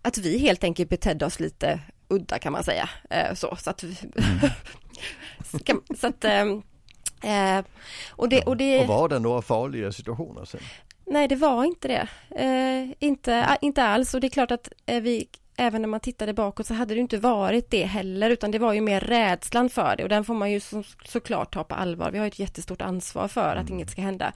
att 0.03 0.19
vi 0.19 0.39
helt 0.39 0.65
enkelt 0.65 0.91
betedde 0.91 1.27
oss 1.27 1.41
lite 1.41 1.81
udda 2.09 2.39
kan 2.39 2.53
man 2.53 2.65
säga. 2.65 2.89
Så, 3.35 3.57
så 3.57 3.71
att 3.71 3.83
vi, 3.83 3.97
Kan- 5.65 5.83
så 6.01 6.07
att 6.07 6.25
ehm, 6.25 6.63
eh, 7.25 7.65
och 8.11 8.29
det, 8.29 8.43
och 8.43 8.57
det 8.57 8.81
Och 8.81 8.87
var 8.87 9.09
det 9.09 9.19
några 9.19 9.43
farliga 9.43 9.93
situationer 9.93 10.45
sen? 10.45 10.61
Nej, 11.07 11.29
det 11.29 11.37
var 11.37 11.65
inte 11.65 11.89
det. 11.89 12.09
Eh, 12.45 12.97
inte, 12.99 13.59
inte 13.61 13.85
alls 13.85 14.15
och 14.15 14.21
det 14.21 14.27
är 14.27 14.31
klart 14.31 14.51
att 14.51 14.69
eh, 14.87 15.01
vi 15.03 15.29
Även 15.57 15.83
när 15.83 15.89
man 15.89 16.01
tittade 16.01 16.33
bakåt 16.33 16.67
så 16.67 16.75
hade 16.75 16.95
det 16.95 17.01
inte 17.01 17.19
varit 17.19 17.71
det 17.71 17.85
heller 17.85 18.31
utan 18.31 18.51
det 18.51 18.59
var 18.59 18.73
ju 18.73 18.81
mer 18.81 19.01
rädslan 19.01 19.69
för 19.71 19.97
det 19.97 20.03
och 20.03 20.09
den 20.09 20.25
får 20.25 20.35
man 20.35 20.51
ju 20.51 20.61
så, 20.61 20.83
såklart 21.05 21.55
ta 21.55 21.65
på 21.65 21.75
allvar. 21.75 22.11
Vi 22.11 22.19
har 22.19 22.27
ett 22.27 22.39
jättestort 22.39 22.83
ansvar 22.83 23.29
för 23.29 23.57
att 23.57 23.71
inget 23.71 23.91
ska 23.91 24.03
hända. 24.03 24.33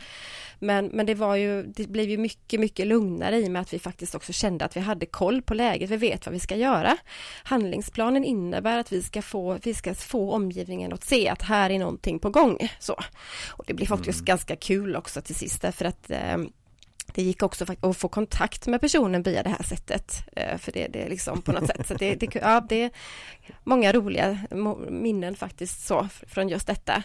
Men, 0.59 0.87
men 0.87 1.07
det 1.07 1.15
var 1.15 1.37
ju, 1.37 1.63
det 1.63 1.89
blev 1.89 2.09
ju 2.09 2.19
mycket, 2.19 2.61
mycket 2.61 2.87
lugnare 2.87 3.39
i 3.39 3.47
och 3.47 3.51
med 3.51 3.63
att 3.63 3.73
vi 3.73 3.79
faktiskt 3.79 4.15
också 4.15 4.33
kände 4.33 4.65
att 4.65 4.77
vi 4.77 4.81
hade 4.81 5.07
koll 5.07 5.43
på 5.43 5.55
läget. 5.55 5.91
Vi 5.91 5.97
vet 5.97 6.27
vad 6.27 6.33
vi 6.33 6.41
ska 6.41 6.57
göra. 6.57 6.97
Handlingsplanen 7.43 8.25
innebär 8.25 8.79
att 8.79 8.93
vi 8.93 9.03
ska 9.03 9.23
få, 9.23 9.59
vi 9.63 9.75
ska 9.75 9.95
få 9.95 10.33
omgivningen 10.33 10.93
att 10.93 11.05
se 11.05 11.29
att 11.29 11.43
här 11.43 11.71
är 11.71 11.79
någonting 11.79 12.19
på 12.19 12.31
gång. 12.31 12.59
Så. 12.79 12.97
Och 13.49 13.65
det 13.67 13.75
blir 13.75 13.87
faktiskt 13.87 14.25
ganska 14.25 14.57
kul 14.57 14.97
också 14.97 15.21
till 15.21 15.35
sist 15.35 15.63
därför 15.63 15.85
att 15.85 16.11
eh, 16.11 16.37
det 17.15 17.23
gick 17.23 17.43
också 17.43 17.65
att 17.81 17.97
få 17.97 18.09
kontakt 18.09 18.67
med 18.67 18.81
personen 18.81 19.23
via 19.23 19.43
det 19.43 19.51
här 19.51 19.63
sättet. 19.63 20.13
eh, 20.37 20.59
För 20.59 20.73
det, 20.73 20.87
det 20.87 21.03
är 21.03 21.09
liksom 21.09 21.43
på 21.43 21.53
något 21.53 21.67
sätt. 21.67 21.87
Så 21.87 21.95
det, 21.95 22.15
det, 22.15 22.35
ja, 22.35 22.67
det 22.69 22.83
är 22.83 22.91
många 23.65 23.93
roliga 23.93 24.39
minnen 24.89 25.37
faktiskt 25.37 25.87
så 25.87 26.09
från 26.27 26.49
just 26.49 26.67
detta. 26.67 27.03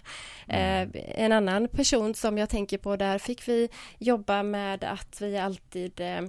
Eh, 0.47 0.88
En 1.15 1.31
annan 1.31 1.67
person 1.67 2.15
som 2.15 2.38
jag 2.38 2.50
tänker 2.50 2.77
på 2.77 2.95
där 2.95 3.17
fick 3.17 3.47
vi 3.47 3.69
jobba 3.97 4.44
med 4.44 4.83
att 4.83 5.21
vi 5.21 5.38
alltid 5.38 6.01
eh, 6.01 6.21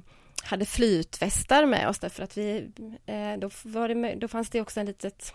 hade 0.43 0.67
flytvästar 0.67 1.67
med 1.67 1.89
oss 1.89 1.99
därför 1.99 2.23
att 2.23 2.37
vi 2.39 2.71
då, 3.39 3.51
var 3.63 3.89
det, 3.89 4.15
då 4.15 4.29
fanns 4.29 4.51
det 4.51 4.61
också 4.61 4.81
en 4.81 4.87
litet 4.87 5.33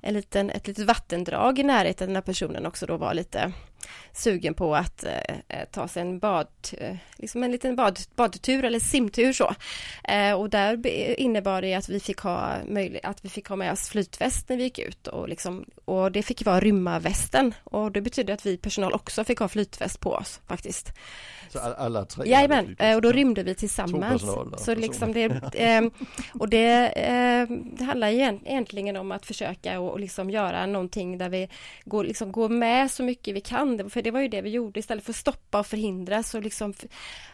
en 0.00 0.14
liten, 0.14 0.50
ett 0.50 0.66
litet 0.66 0.86
vattendrag 0.86 1.58
i 1.58 1.62
närheten 1.62 2.12
när 2.12 2.20
personen 2.20 2.66
också 2.66 2.86
då 2.86 2.96
var 2.96 3.14
lite 3.14 3.52
sugen 4.12 4.54
på 4.54 4.74
att 4.76 5.04
eh, 5.04 5.64
ta 5.72 5.88
sig 5.88 6.02
en 6.02 6.18
bad, 6.18 6.46
eh, 6.78 6.96
liksom 7.16 7.42
en 7.42 7.52
liten 7.52 7.76
bad, 7.76 7.98
badtur 8.16 8.64
eller 8.64 8.80
simtur 8.80 9.32
så. 9.32 9.54
Eh, 10.04 10.32
och 10.32 10.50
där 10.50 10.86
innebar 11.20 11.62
det 11.62 11.74
att 11.74 11.88
vi 11.88 12.00
fick 12.00 12.18
ha 12.20 12.52
möjlighet, 12.66 13.04
att 13.04 13.24
vi 13.24 13.28
fick 13.28 13.48
ha 13.48 13.56
med 13.56 13.72
oss 13.72 13.88
flytväst 13.88 14.48
när 14.48 14.56
vi 14.56 14.62
gick 14.62 14.78
ut 14.78 15.06
och 15.06 15.28
liksom, 15.28 15.64
och 15.84 16.12
det 16.12 16.22
fick 16.22 16.44
vara 16.44 16.60
rymmarvästen 16.60 17.54
och 17.64 17.92
det 17.92 18.00
betyder 18.00 18.34
att 18.34 18.46
vi 18.46 18.56
personal 18.56 18.92
också 18.92 19.24
fick 19.24 19.38
ha 19.38 19.48
flytväst 19.48 20.00
på 20.00 20.12
oss 20.12 20.40
faktiskt. 20.46 20.92
Så 21.50 21.58
all- 21.58 21.72
alla 21.74 22.04
tre? 22.04 22.28
Jajamän, 22.30 22.76
eh, 22.78 22.94
och 22.94 23.02
då 23.02 23.12
rymde 23.12 23.42
vi 23.42 23.54
tillsammans. 23.54 24.22
personal, 24.22 24.58
Så 24.58 24.74
liksom 24.74 25.12
det, 25.12 25.24
eh, 25.54 25.82
och 26.34 26.48
det, 26.48 26.86
eh, 26.88 27.46
det 27.78 27.84
handlar 27.84 28.08
egent- 28.08 28.42
egentligen 28.46 28.96
om 28.96 29.12
att 29.12 29.26
försöka 29.26 29.80
och, 29.80 29.90
och 29.90 30.00
liksom 30.00 30.30
göra 30.30 30.66
någonting 30.66 31.18
där 31.18 31.28
vi 31.28 31.48
går, 31.84 32.04
liksom, 32.04 32.32
går 32.32 32.48
med 32.48 32.90
så 32.90 33.02
mycket 33.02 33.34
vi 33.34 33.40
kan. 33.40 33.76
Det- 33.78 33.90
För 33.90 34.02
det 34.02 34.10
var 34.10 34.20
ju 34.20 34.28
det 34.28 34.40
vi 34.40 34.50
gjorde. 34.50 34.80
Istället 34.80 35.04
för 35.04 35.12
att 35.12 35.16
stoppa 35.16 35.58
och 35.60 35.66
förhindra 35.66 36.22
så 36.22 36.40
liksom 36.40 36.74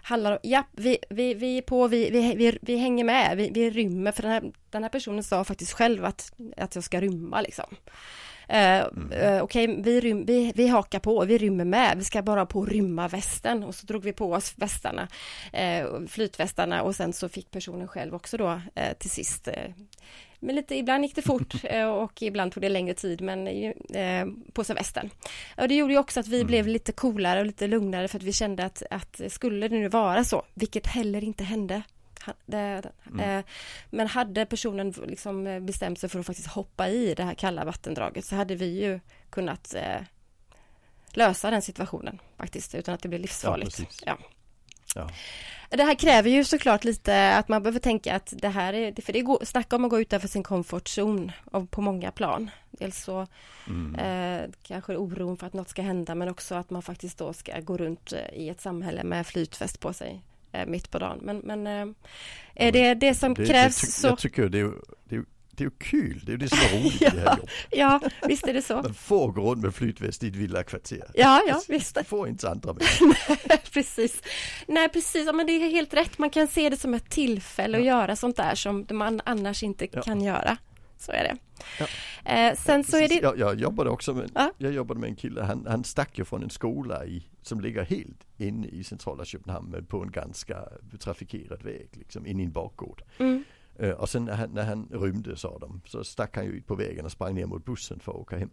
handlar 0.03 0.33
om, 0.33 0.39
ja, 0.43 0.63
vi, 0.73 0.99
vi, 1.11 1.35
vi 1.35 1.59
är 1.59 1.63
på, 1.63 1.89
vi, 1.89 2.11
vi, 2.11 2.35
vi, 2.35 2.59
vi 2.63 2.77
hänger 2.77 3.05
med, 3.05 3.37
vi, 3.37 3.51
vi 3.55 3.71
rymmer. 3.71 4.13
För 4.13 4.23
den 4.23 4.33
här, 4.33 4.43
den 4.71 4.83
här 4.83 4.91
personen 4.91 5.25
sa 5.25 5.45
faktiskt 5.45 5.73
själv 5.73 6.05
att, 6.05 6.33
att 6.57 6.75
jag 6.75 6.85
ska 6.85 7.01
rymma 7.01 7.41
liksom. 7.41 7.77
Eh, 8.49 8.79
eh, 9.13 9.43
Okej, 9.43 9.83
vi, 9.83 10.01
rym, 10.01 10.27
vi, 10.27 10.53
vi 10.55 10.69
hakar 10.69 10.99
på, 10.99 11.25
vi 11.25 11.39
rymmer 11.39 11.65
med, 11.65 11.95
vi 11.99 12.05
ska 12.05 12.23
bara 12.23 12.47
på 12.47 12.65
rymma 12.67 13.09
västen 13.09 13.63
och 13.65 13.75
så 13.75 13.87
drog 13.87 14.03
vi 14.05 14.13
på 14.13 14.33
oss 14.33 14.55
västarna, 14.57 15.09
eh, 15.53 15.87
flytvästarna. 16.09 16.83
Och 16.83 16.97
sen 16.97 17.13
så 17.13 17.29
fick 17.29 17.51
personen 17.51 17.89
själv 17.89 18.15
också 18.15 18.37
då 18.37 18.61
till 18.99 19.11
sist 19.11 19.49
men 20.45 20.55
lite, 20.55 20.75
ibland 20.75 21.05
gick 21.05 21.15
det 21.15 21.23
fort 21.23 21.55
eh, 21.65 21.89
och 21.89 22.23
ibland 22.23 22.53
tog 22.53 22.63
det 22.63 22.69
längre 22.69 22.95
tid 22.95 23.21
men 23.21 23.47
eh, 23.47 24.27
på 24.53 24.63
västen. 24.63 25.11
Och 25.57 25.69
det 25.69 25.75
gjorde 25.75 25.93
ju 25.93 25.99
också 25.99 26.21
att 26.21 26.29
vi 26.29 26.45
blev 26.45 26.67
lite 26.67 26.93
coolare 26.93 27.41
och 27.41 27.47
lite 27.47 27.67
lugnare 27.67 28.09
för 28.09 28.19
att 28.19 28.23
vi 28.23 28.33
kände 28.33 28.65
att, 28.65 28.83
att 28.91 29.21
skulle 29.29 29.69
det 29.69 29.79
nu 29.79 29.89
vara 29.89 30.25
så, 30.25 30.43
vilket 30.55 30.87
heller 30.87 31.25
inte 31.25 31.45
hände, 31.45 31.83
det, 32.47 32.83
eh, 33.21 33.41
men 33.91 34.07
hade 34.07 34.47
personen 34.47 34.95
liksom 35.07 35.67
bestämt 35.67 35.99
sig 35.99 36.09
för 36.09 36.21
att 36.21 36.27
faktiskt 36.27 36.49
hoppa 36.49 36.89
i 36.89 37.15
det 37.15 37.23
här 37.23 37.35
kalla 37.35 37.65
vattendraget 37.65 38.25
så 38.25 38.37
hade 38.37 38.55
vi 38.55 38.83
ju 38.83 39.01
kunnat 39.31 39.75
lösa 41.07 41.51
den 41.51 41.63
situationen 41.63 42.21
faktiskt 42.37 42.75
utan 42.75 42.95
att 42.95 43.03
det 43.03 43.09
blev 43.09 43.21
livsfarligt. 43.21 43.81
Ja, 44.07 44.19
Ja. 44.95 45.09
Det 45.71 45.83
här 45.85 45.95
kräver 45.95 46.31
ju 46.31 46.45
såklart 46.45 46.85
lite 46.85 47.37
att 47.37 47.49
man 47.49 47.63
behöver 47.63 47.79
tänka 47.81 48.15
att 48.17 48.33
det 48.37 48.49
här 48.49 48.73
är, 48.73 49.03
för 49.03 49.13
det 49.13 49.21
går, 49.21 49.45
snacka 49.45 49.77
om 49.77 49.85
att 49.85 49.91
gå 49.91 50.01
utanför 50.01 50.29
sin 50.29 50.43
av- 51.51 51.67
på 51.67 51.81
många 51.81 52.11
plan. 52.11 52.51
Dels 52.71 53.05
så 53.05 53.27
Mm. 53.69 53.95
eh, 53.95 54.51
kanske 54.63 54.97
oron 54.97 55.37
för 55.37 55.47
att 55.47 55.53
något 55.53 55.69
ska 55.69 55.83
hända 55.83 56.15
men 56.15 56.29
också 56.29 56.55
att 56.55 56.71
man 56.71 56.83
faktiskt 56.83 57.19
då 57.19 57.33
ska 57.33 57.61
gå 57.61 57.77
runt 57.77 58.13
eh, 58.13 58.39
i 58.41 58.49
ett 58.49 58.61
samhälle 58.61 59.05
med 59.05 59.27
flytväst 59.27 59.81
på 59.81 59.93
sig 59.93 60.21
eh, 60.53 60.67
mitt 60.67 60.91
på 60.91 60.99
dagen. 60.99 61.19
Men, 61.23 61.39
men 61.39 61.67
eh, 61.67 61.95
är 62.55 62.73
det 62.73 62.95
det 62.95 63.15
som 63.15 63.35
Det- 63.35 63.47
krävs 63.47 63.77
så... 63.95 64.07
Jag 64.07 64.19
tycker 64.19 64.49
det 64.49 64.61
är, 64.61 64.73
det 65.05 65.17
är 65.17 65.25
det 65.59 65.63
är 65.65 65.67
ju 65.67 65.71
kul, 65.79 66.21
det 66.27 66.33
är 66.33 66.37
det 66.37 66.49
som 66.49 66.59
är 66.59 66.81
roligt 66.81 67.03
i 67.03 67.05
det 67.05 67.11
här 67.21 67.37
jobbet. 67.37 67.51
Ja, 67.71 68.01
visst 68.29 68.47
är 68.47 68.53
det 68.55 68.63
så. 68.63 68.75
Man 68.83 68.95
får 68.95 69.33
gå 69.33 69.51
runt 69.53 69.63
med 69.63 69.75
flytväst 69.75 70.25
i 70.25 70.29
ett 70.29 70.37
villakvarter. 70.37 71.05
Ja, 71.15 71.43
ja, 71.49 71.61
visst. 71.69 71.95
Det 71.95 72.05
får 72.05 72.29
inte 72.29 72.49
andra 72.51 72.73
med. 72.73 72.85
precis. 73.73 74.23
Nej, 74.67 74.89
precis. 74.89 75.27
Ja, 75.27 75.33
men 75.33 75.47
det 75.47 75.53
är 75.53 75.71
helt 75.71 75.95
rätt. 75.95 76.19
Man 76.19 76.31
kan 76.31 76.47
se 76.49 76.69
det 76.71 76.77
som 76.77 76.95
ett 76.95 77.11
tillfälle 77.11 77.79
att 77.79 77.85
göra 77.85 78.17
sånt 78.17 78.37
där 78.37 78.55
som 78.55 78.87
man 78.91 79.21
annars 79.25 79.63
inte 79.63 79.87
Ja. 79.93 80.03
kan 80.03 80.21
göra. 80.21 80.57
Så 80.97 81.13
är 81.13 81.23
det. 81.25 81.37
Ja. 81.79 81.87
Eh, 82.33 82.55
sen 82.57 82.85
så 82.85 82.97
är 82.97 83.09
det... 83.09 83.15
Jag, 83.15 83.39
jag 83.39 83.61
jobbade 83.61 83.91
också 83.91 84.15
med, 84.15 84.31
Ja. 84.35 84.53
jag 84.59 84.73
jobbade 84.73 85.01
med 85.01 85.09
en 85.09 85.17
kille, 85.17 85.43
han, 85.43 85.67
han 85.69 85.85
stack 85.85 86.19
ju 86.19 86.25
från 86.25 86.43
en 86.43 86.51
skola 86.51 87.05
i, 87.07 87.27
som 87.43 87.61
ligger 87.61 87.83
helt 87.85 88.27
inne 88.37 88.67
i 88.67 88.85
centrala 88.85 89.25
Köpenhamn 89.25 89.87
på 89.89 90.03
en 90.03 90.11
ganska 90.11 90.59
trafikerad 91.01 91.63
väg, 91.63 91.89
liksom 91.93 92.27
in 92.27 92.41
i 92.41 92.45
en 92.45 92.53
bakgård. 92.53 93.03
Mm, 93.19 93.45
och 93.97 94.09
sen 94.09 94.25
när 94.25 94.37
han, 94.37 94.51
när 94.51 94.65
han 94.65 94.89
rymde 94.91 95.37
sa 95.37 95.59
de, 95.59 95.81
så 95.87 96.05
stack 96.05 96.37
han 96.37 96.45
ju 96.45 96.51
ut 96.51 96.67
på 96.67 96.75
vägen 96.75 97.05
och 97.05 97.13
sprang 97.13 97.35
ner 97.35 97.47
mot 97.47 97.65
bussen 97.65 98.01
för 98.01 98.13
att 98.13 98.19
åka 98.19 98.39
hem. 98.39 98.51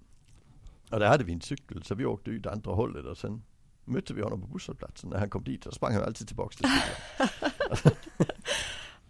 Och 0.91 0.99
där 0.99 1.07
hade 1.07 1.23
vi 1.23 1.33
en 1.33 1.41
cykel 1.41 1.83
så 1.83 1.95
vi 1.95 2.05
åkte 2.05 2.31
ut 2.31 2.45
andra 2.45 2.71
hållet 2.71 3.05
och 3.05 3.17
sen 3.17 3.43
mötte 3.85 4.13
vi 4.13 4.21
honom 4.21 4.41
på 4.41 4.47
busshållplatsen. 4.47 5.09
När 5.09 5.17
han 5.17 5.29
kom 5.29 5.43
dit 5.43 5.63
så 5.63 5.71
sprang 5.71 5.93
han 5.93 6.03
alltid 6.03 6.27
tillbaks 6.27 6.55
till 6.55 6.65
skolan. 6.65 7.95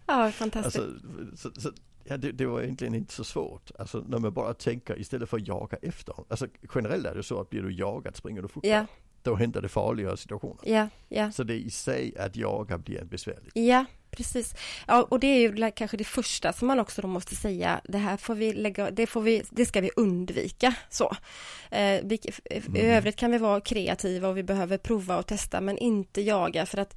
ja, 0.06 0.32
fantastiskt. 0.32 0.78
Alltså, 0.78 1.50
så, 1.52 1.62
så, 1.62 1.72
ja, 2.04 2.18
det, 2.18 2.32
det 2.32 2.46
var 2.46 2.62
egentligen 2.62 2.96
inte 2.96 3.14
så 3.14 3.24
svårt. 3.24 3.72
Alltså 3.80 4.04
när 4.08 4.20
man 4.20 4.34
bara 4.34 4.54
tänker 4.54 5.00
istället 5.00 5.30
för 5.30 5.38
att 5.38 5.48
jaga 5.48 5.78
efter. 5.82 6.16
Alltså 6.30 6.48
generellt 6.76 7.06
är 7.06 7.16
det 7.16 7.24
så 7.24 7.42
att 7.42 7.50
blir 7.50 7.62
du 7.62 7.74
jagad 7.74 8.16
springer 8.16 8.42
du 8.42 8.48
fortare. 8.48 8.72
ja, 8.72 8.86
Då 9.24 9.36
händer 9.36 9.62
det 9.62 9.70
farligare 9.70 10.18
situationer. 10.18 10.62
ja, 10.64 10.88
ja. 11.10 11.32
Så 11.32 11.44
det 11.44 11.54
i 11.54 11.70
sig 11.70 12.18
att 12.18 12.36
jaga 12.36 12.78
blir 12.78 13.04
besvärligt. 13.04 13.52
Ja, 13.54 13.86
precis. 14.12 14.56
Ja, 14.88 15.08
och 15.10 15.20
det 15.20 15.28
är 15.28 15.40
ju 15.40 15.72
kanske 15.72 15.98
det 15.98 16.04
första 16.04 16.54
som 16.54 16.68
man 16.68 16.80
också 16.80 17.02
då 17.02 17.08
måste 17.08 17.36
säga. 17.36 17.82
Det 17.84 17.98
här 17.98 18.18
får 18.18 18.36
vi 18.36 18.54
lägga, 18.54 18.92
det 18.92 19.08
får 19.08 19.22
vi, 19.22 19.44
det 19.50 19.66
ska 19.66 19.82
vi 19.82 19.90
undvika. 19.96 20.76
Så. 20.90 21.16
Eh, 21.72 22.00
vi, 22.04 22.20
Mm. 22.52 22.76
I 22.76 22.80
övrigt 22.80 23.16
kan 23.16 23.32
vi 23.32 23.38
vara 23.38 23.62
kreativa 23.62 24.28
och 24.28 24.38
vi 24.38 24.44
behöver 24.44 24.78
prova 24.78 25.18
och 25.18 25.28
testa, 25.28 25.62
men 25.62 25.78
inte 25.78 26.22
jaga 26.22 26.66
för 26.66 26.78
att 26.78 26.96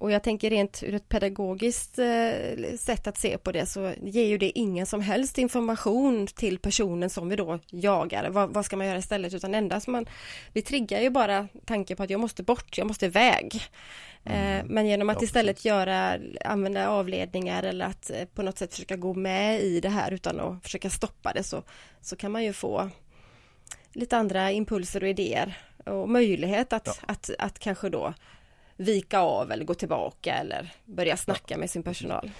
och 0.00 0.10
jag 0.10 0.22
tänker 0.22 0.50
rent 0.50 0.82
ur 0.82 0.94
ett 0.94 1.08
pedagogiskt 1.08 1.98
eh, 1.98 2.76
sätt 2.78 3.06
att 3.06 3.18
se 3.18 3.38
på 3.38 3.52
det 3.52 3.66
så 3.66 3.92
ger 4.02 4.26
ju 4.26 4.38
det 4.38 4.58
ingen 4.58 4.86
som 4.86 5.00
helst 5.00 5.38
information 5.38 6.26
till 6.26 6.58
personen 6.58 7.10
som 7.10 7.28
vi 7.28 7.36
då 7.36 7.58
jagar. 7.66 8.30
Vad, 8.30 8.54
vad 8.54 8.64
ska 8.64 8.76
man 8.76 8.86
göra 8.86 8.98
istället? 8.98 9.34
Utan 9.34 9.54
enda 9.54 9.80
som 9.80 9.92
man, 9.92 10.06
vi 10.52 10.62
triggar 10.62 11.00
ju 11.00 11.10
bara 11.10 11.48
tanken 11.64 11.96
på 11.96 12.02
att 12.02 12.10
jag 12.10 12.20
måste 12.20 12.42
bort, 12.42 12.78
jag 12.78 12.86
måste 12.86 13.06
iväg. 13.06 13.62
Eh, 14.24 14.64
men 14.64 14.86
genom 14.86 15.10
att 15.10 15.16
Ja, 15.20 15.24
istället 15.24 15.56
precis. 15.56 15.66
göra, 15.66 16.18
använda 16.44 16.88
avledningar 16.88 17.62
eller 17.62 17.86
att 17.86 18.10
eh, 18.10 18.24
på 18.34 18.42
något 18.42 18.58
sätt 18.58 18.74
försöka 18.74 18.96
gå 18.96 19.14
med 19.14 19.60
i 19.60 19.80
det 19.80 19.88
här 19.88 20.10
utan 20.12 20.40
att 20.40 20.62
försöka 20.62 20.90
stoppa 20.90 21.32
det 21.32 21.42
så, 21.42 21.62
så 22.00 22.16
kan 22.16 22.32
man 22.32 22.44
ju 22.44 22.52
få 22.52 22.90
lite 23.92 24.16
andra 24.16 24.50
impulser 24.50 25.02
och 25.02 25.08
idéer 25.08 25.58
och 25.86 26.08
möjlighet 26.08 26.72
att, 26.72 26.86
Ja. 26.86 26.92
att, 27.06 27.30
att 27.38 27.58
kanske 27.58 27.88
då 27.88 28.14
vika 28.80 29.20
av 29.20 29.52
eller 29.52 29.64
gå 29.64 29.74
tillbaka 29.74 30.34
eller 30.34 30.72
börja 30.84 31.16
snacka 31.16 31.58
med 31.58 31.70
sin 31.70 31.82
personal. 31.82 32.30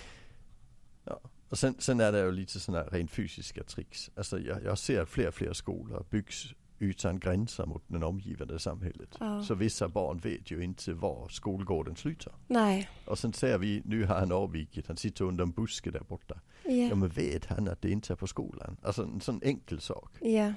Ja. 1.04 1.20
Och 1.48 1.58
sen, 1.58 1.74
sen 1.78 2.00
är 2.00 2.12
det 2.12 2.18
ju 2.20 2.32
lite 2.32 2.60
sådana 2.60 2.84
rent 2.84 3.10
fysiska 3.10 3.64
tricks. 3.64 4.10
Alltså 4.16 4.38
jag, 4.38 4.64
jag 4.64 4.78
ser 4.78 5.02
att 5.02 5.08
fler 5.08 5.28
och 5.28 5.34
fler 5.34 5.52
skolor 5.52 6.06
byggs 6.10 6.54
utan 6.78 7.18
gränser 7.18 7.66
mot 7.66 7.82
det 7.86 8.04
omgivande 8.06 8.58
samhället. 8.58 9.16
Ja. 9.20 9.42
Så 9.42 9.54
vissa 9.54 9.88
barn 9.88 10.18
vet 10.18 10.50
ju 10.50 10.64
inte 10.64 10.92
var 10.92 11.28
skolgården 11.28 11.96
slutar. 11.96 12.32
Nej, 12.46 12.88
Och 13.04 13.18
sen 13.18 13.32
ser 13.32 13.58
vi, 13.58 13.82
nu 13.84 14.04
har 14.04 14.14
han 14.14 14.32
avvikit, 14.32 14.86
han 14.86 14.96
sitter 14.96 15.24
under 15.24 15.44
en 15.44 15.50
buske 15.50 15.90
där 15.90 16.00
borta. 16.08 16.40
Ja 16.64 16.70
ja, 16.70 16.94
men 16.94 17.08
vet 17.08 17.46
han 17.46 17.68
att 17.68 17.82
det 17.82 17.90
inte 17.90 18.12
är 18.12 18.16
på 18.16 18.26
skolan? 18.26 18.76
Alltså 18.82 19.02
en 19.02 19.20
sån 19.20 19.40
enkel 19.42 19.80
sak. 19.80 20.12
ja, 20.20 20.52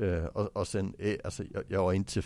Eh, 0.00 0.24
och, 0.24 0.56
och 0.56 0.68
sen, 0.68 0.94
är, 0.98 1.24
alltså 1.24 1.44
jag, 1.52 1.64
jag 1.68 1.90
är 1.90 1.96
inte, 1.96 2.22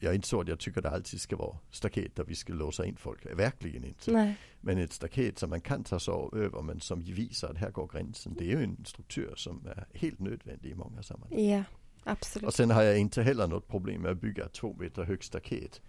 jag 0.00 0.10
är 0.10 0.14
inte 0.14 0.28
så 0.28 0.40
att 0.40 0.48
jag 0.48 0.58
tycker 0.58 0.82
det 0.82 0.90
alltid 0.90 1.20
ska 1.20 1.36
vara 1.36 1.56
staket 1.70 2.16
där 2.16 2.24
vi 2.24 2.34
ska 2.34 2.52
låsa 2.52 2.86
in 2.86 2.96
folk. 2.96 3.26
Verkligen 3.36 3.84
inte. 3.84 4.10
nej, 4.12 4.36
Men 4.60 4.78
ett 4.78 4.92
staket 4.92 5.38
som 5.38 5.50
man 5.50 5.60
kan 5.60 5.84
ta 5.84 6.00
sig 6.00 6.14
över 6.32 6.62
men 6.62 6.80
som 6.80 7.00
visar 7.02 7.48
att 7.50 7.56
här 7.56 7.70
går 7.70 7.88
gränsen. 7.92 8.34
Det 8.38 8.44
är 8.44 8.58
ju 8.58 8.64
en 8.64 8.84
struktur 8.84 9.32
som 9.36 9.66
är 9.66 9.86
helt 9.98 10.18
nödvändig 10.18 10.70
i 10.70 10.74
många 10.74 11.02
sammanhang. 11.02 11.44
ja, 11.48 11.64
absolut. 12.04 12.46
Och 12.46 12.54
sen 12.54 12.70
har 12.70 12.82
jag 12.82 12.98
inte 12.98 13.22
heller 13.22 13.46
något 13.46 13.68
problem 13.68 14.02
med 14.02 14.10
att 14.10 14.20
bygga 14.20 14.48
två 14.48 14.76
meter 14.80 15.04
högt 15.04 15.24
staket 15.24 15.80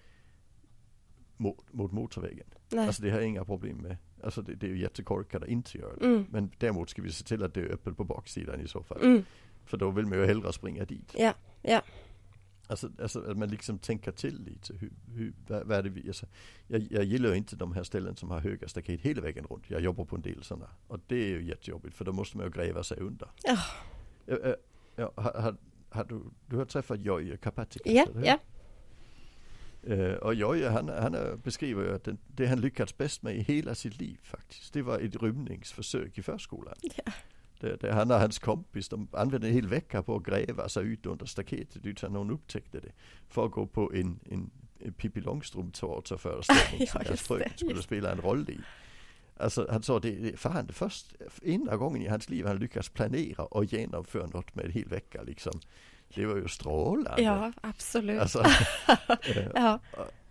mot, 1.37 1.73
mot 1.73 1.91
motorvägen. 1.91 2.47
Nej. 2.69 2.87
Alltså 2.87 3.01
det 3.03 3.09
har 3.11 3.17
jag 3.19 3.27
inga 3.27 3.45
problem 3.45 3.77
med. 3.77 3.97
Alltså 4.23 4.41
det, 4.41 4.55
det 4.55 4.65
är 4.65 4.69
ju 4.69 4.79
jättekorkat 4.81 5.43
att 5.43 5.49
inte 5.49 5.77
göra 5.77 5.95
det. 5.95 6.05
Mm, 6.05 6.25
Men 6.29 6.51
däremot 6.57 6.89
ska 6.89 7.01
vi 7.01 7.11
se 7.11 7.23
till 7.23 7.43
att 7.43 7.53
det 7.53 7.59
är 7.61 7.71
öppet 7.73 7.97
på 7.97 8.03
baksidan 8.03 8.61
i 8.61 8.67
så 8.67 8.83
fall. 8.83 9.01
mm, 9.03 9.23
För 9.65 9.77
då 9.77 9.89
vill 9.91 10.05
man 10.05 10.17
ju 10.17 10.25
hellre 10.25 10.53
springa 10.53 10.85
dit. 10.85 11.13
ja, 11.17 11.33
ja, 11.61 11.81
Alltså, 12.67 12.89
alltså 13.01 13.19
att 13.31 13.37
man 13.37 13.49
liksom 13.49 13.79
tänker 13.79 14.11
till 14.11 14.43
lite. 14.43 14.73
Hur, 14.73 14.91
hur, 15.13 15.33
vad, 15.47 15.67
vad 15.67 15.77
är 15.77 15.83
det 15.83 15.89
vi, 15.89 16.07
alltså, 16.07 16.25
jag, 16.67 16.87
jag 16.91 17.03
gillar 17.03 17.33
inte 17.33 17.55
de 17.55 17.73
här 17.73 17.83
ställen 17.83 18.15
som 18.15 18.31
har 18.31 18.39
höga 18.39 18.67
staket 18.67 19.01
hela 19.01 19.21
vägen 19.21 19.45
runt. 19.45 19.69
Jag 19.69 19.81
jobbar 19.81 20.05
på 20.05 20.15
en 20.15 20.21
del 20.21 20.43
sådana. 20.43 20.69
Och 20.87 20.99
det 21.07 21.15
är 21.15 21.27
ju 21.27 21.43
jättejobbigt 21.43 21.95
för 21.95 22.05
då 22.05 22.11
måste 22.11 22.37
man 22.37 22.45
ju 22.45 22.51
gräva 22.51 22.83
sig 22.83 22.97
under. 22.97 23.29
Ja. 23.43 23.57
Ja, 24.25 24.55
ja, 24.95 25.11
har, 25.15 25.41
har, 25.41 25.55
har 25.89 26.03
du, 26.03 26.21
du 26.45 26.57
har 26.57 26.65
träffat 26.65 26.99
Jojje 26.99 27.37
Karpatikas? 27.37 27.93
ja, 27.93 28.07
ja, 28.23 28.39
Eh, 29.87 30.13
och 30.13 30.33
Jojje 30.35 30.69
han, 30.69 30.89
han 30.89 31.41
beskriver 31.43 31.83
ju 31.83 31.95
att 31.95 32.03
det, 32.03 32.17
det 32.27 32.47
han 32.47 32.61
lyckats 32.61 32.97
bäst 32.97 33.23
med 33.23 33.35
i 33.35 33.41
hela 33.41 33.75
sitt 33.75 33.99
liv 33.99 34.19
faktiskt. 34.23 34.73
Det 34.73 34.81
var 34.81 34.99
ett 34.99 35.21
rymningsförsök 35.21 36.17
i 36.17 36.21
förskolan. 36.21 36.75
Ja. 36.81 37.13
Det, 37.65 37.75
det, 37.81 37.93
han 37.93 38.11
och 38.11 38.19
hans 38.19 38.39
kompis 38.39 38.89
de 38.89 39.07
använde 39.11 39.47
en 39.47 39.53
hel 39.53 39.67
vecka 39.67 40.03
på 40.03 40.15
att 40.15 40.23
gräva 40.23 40.69
sig 40.69 40.85
ut 40.85 41.05
under 41.05 41.25
staketet 41.25 41.85
utan 41.85 42.13
någon 42.13 42.31
upptäckte 42.31 42.79
det. 42.79 42.91
För 43.29 43.45
att 43.45 43.51
gå 43.51 43.67
på 43.67 43.93
en, 43.93 44.19
en, 44.25 44.51
en 44.79 44.93
Pippi 44.93 45.21
Långstrump-teaterföreställning 45.21 46.87
som 46.91 47.01
det, 47.07 47.17
fröken 47.17 47.57
skulle 47.57 47.81
spela 47.81 48.11
en 48.11 48.21
roll 48.21 48.49
i. 48.49 48.59
Alltså 49.37 49.67
han 49.71 49.83
sa 49.83 49.99
det, 49.99 50.39
fan 50.39 50.65
det 50.65 50.73
först, 50.73 51.15
enda 51.43 51.75
gången 51.77 52.01
i 52.01 52.07
hans 52.07 52.29
liv 52.29 52.45
han 52.45 52.57
lyckats 52.57 52.89
planera 52.89 53.45
och 53.45 53.65
genomföra 53.65 54.27
något 54.27 54.55
med 54.55 54.65
en 54.65 54.71
hel 54.71 54.87
vecka 54.87 55.23
liksom. 55.23 55.59
Det 56.15 56.25
var 56.25 56.35
ju 56.35 56.47
strålande. 56.47 57.21
ja, 57.21 57.53
absolut. 57.61 58.21
Alltså, 58.21 58.39
eh, 59.09 59.47
ja, 59.55 59.79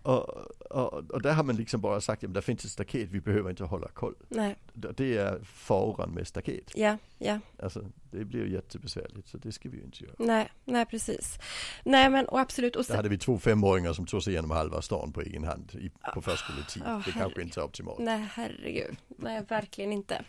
och, 0.05 0.29
och, 0.71 0.93
och 1.11 1.21
där 1.21 1.33
har 1.33 1.43
man 1.43 1.55
liksom 1.55 1.81
bara 1.81 2.01
sagt, 2.01 2.23
att 2.23 2.33
det 2.33 2.41
finns 2.41 2.65
ett 2.65 2.71
staket, 2.71 3.09
vi 3.11 3.21
behöver 3.21 3.49
inte 3.49 3.63
hålla 3.63 3.87
koll. 3.87 4.15
nej, 4.29 4.55
Det 4.73 5.17
är 5.17 5.39
faran 5.43 6.09
med 6.11 6.27
staket. 6.27 6.71
ja, 6.75 6.97
ja, 7.17 7.39
Alltså 7.63 7.85
det 8.15 8.25
blir 8.25 8.45
ju 8.45 8.51
jättebesvärligt 8.51 9.27
så 9.27 9.37
det 9.37 9.51
ska 9.51 9.69
vi 9.69 9.77
ju 9.77 9.83
inte 9.83 10.03
göra. 10.03 10.15
nej, 10.17 10.51
nej, 10.65 10.85
precis. 10.85 11.39
Nej, 11.83 12.09
men 12.09 12.25
och 12.25 12.39
absolut. 12.39 12.75
Och 12.75 12.83
Där 12.83 12.87
sen, 12.87 12.95
hade 12.95 13.09
vi 13.09 13.17
två 13.17 13.39
femåringar 13.39 13.93
som 13.93 14.05
tog 14.05 14.23
sig 14.23 14.33
igenom 14.33 14.51
halva 14.51 14.81
stan 14.81 15.11
på 15.13 15.21
egen 15.21 15.43
hand 15.43 15.71
i, 15.73 15.91
på 16.13 16.21
förskoletid. 16.21 16.83
Ja, 16.85 17.01
det 17.05 17.11
kanske 17.11 17.41
inte 17.41 17.59
är 17.59 17.63
optimalt. 17.63 17.99
Nej, 17.99 18.25
herregud. 18.33 18.95
Nej, 19.07 19.41
verkligen 19.47 19.93
inte. 19.93 20.21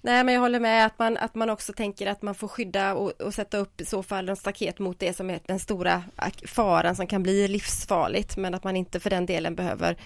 Nej, 0.00 0.24
men 0.24 0.34
jag 0.34 0.40
håller 0.40 0.60
med 0.60 0.86
att 0.86 0.98
man, 0.98 1.16
att 1.16 1.34
man 1.34 1.50
också 1.50 1.72
tänker 1.72 2.06
att 2.06 2.22
man 2.22 2.34
får 2.34 2.48
skydda 2.48 2.94
och, 2.94 3.10
och 3.10 3.34
sätta 3.34 3.58
upp 3.58 3.80
i 3.80 3.84
så 3.84 4.02
fall 4.02 4.28
en 4.28 4.36
staket 4.36 4.78
mot 4.78 4.98
det 4.98 5.16
som 5.16 5.30
är 5.30 5.40
den 5.46 5.60
stora 5.60 6.02
faran 6.46 6.96
som 6.96 7.06
kan 7.06 7.22
bli 7.22 7.48
livsfarligt, 7.48 8.36
men 8.36 8.54
att 8.54 8.64
man 8.64 8.76
inte 8.76 9.00
för 9.00 9.10
den 9.10 9.26
delen 9.26 9.54
behöver 9.54 9.96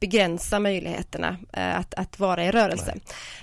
begränsa 0.00 0.58
möjligheterna 0.58 1.36
eh, 1.52 1.78
att, 1.78 1.94
att 1.94 2.18
vara 2.18 2.44
i 2.44 2.50
rörelse. 2.50 2.94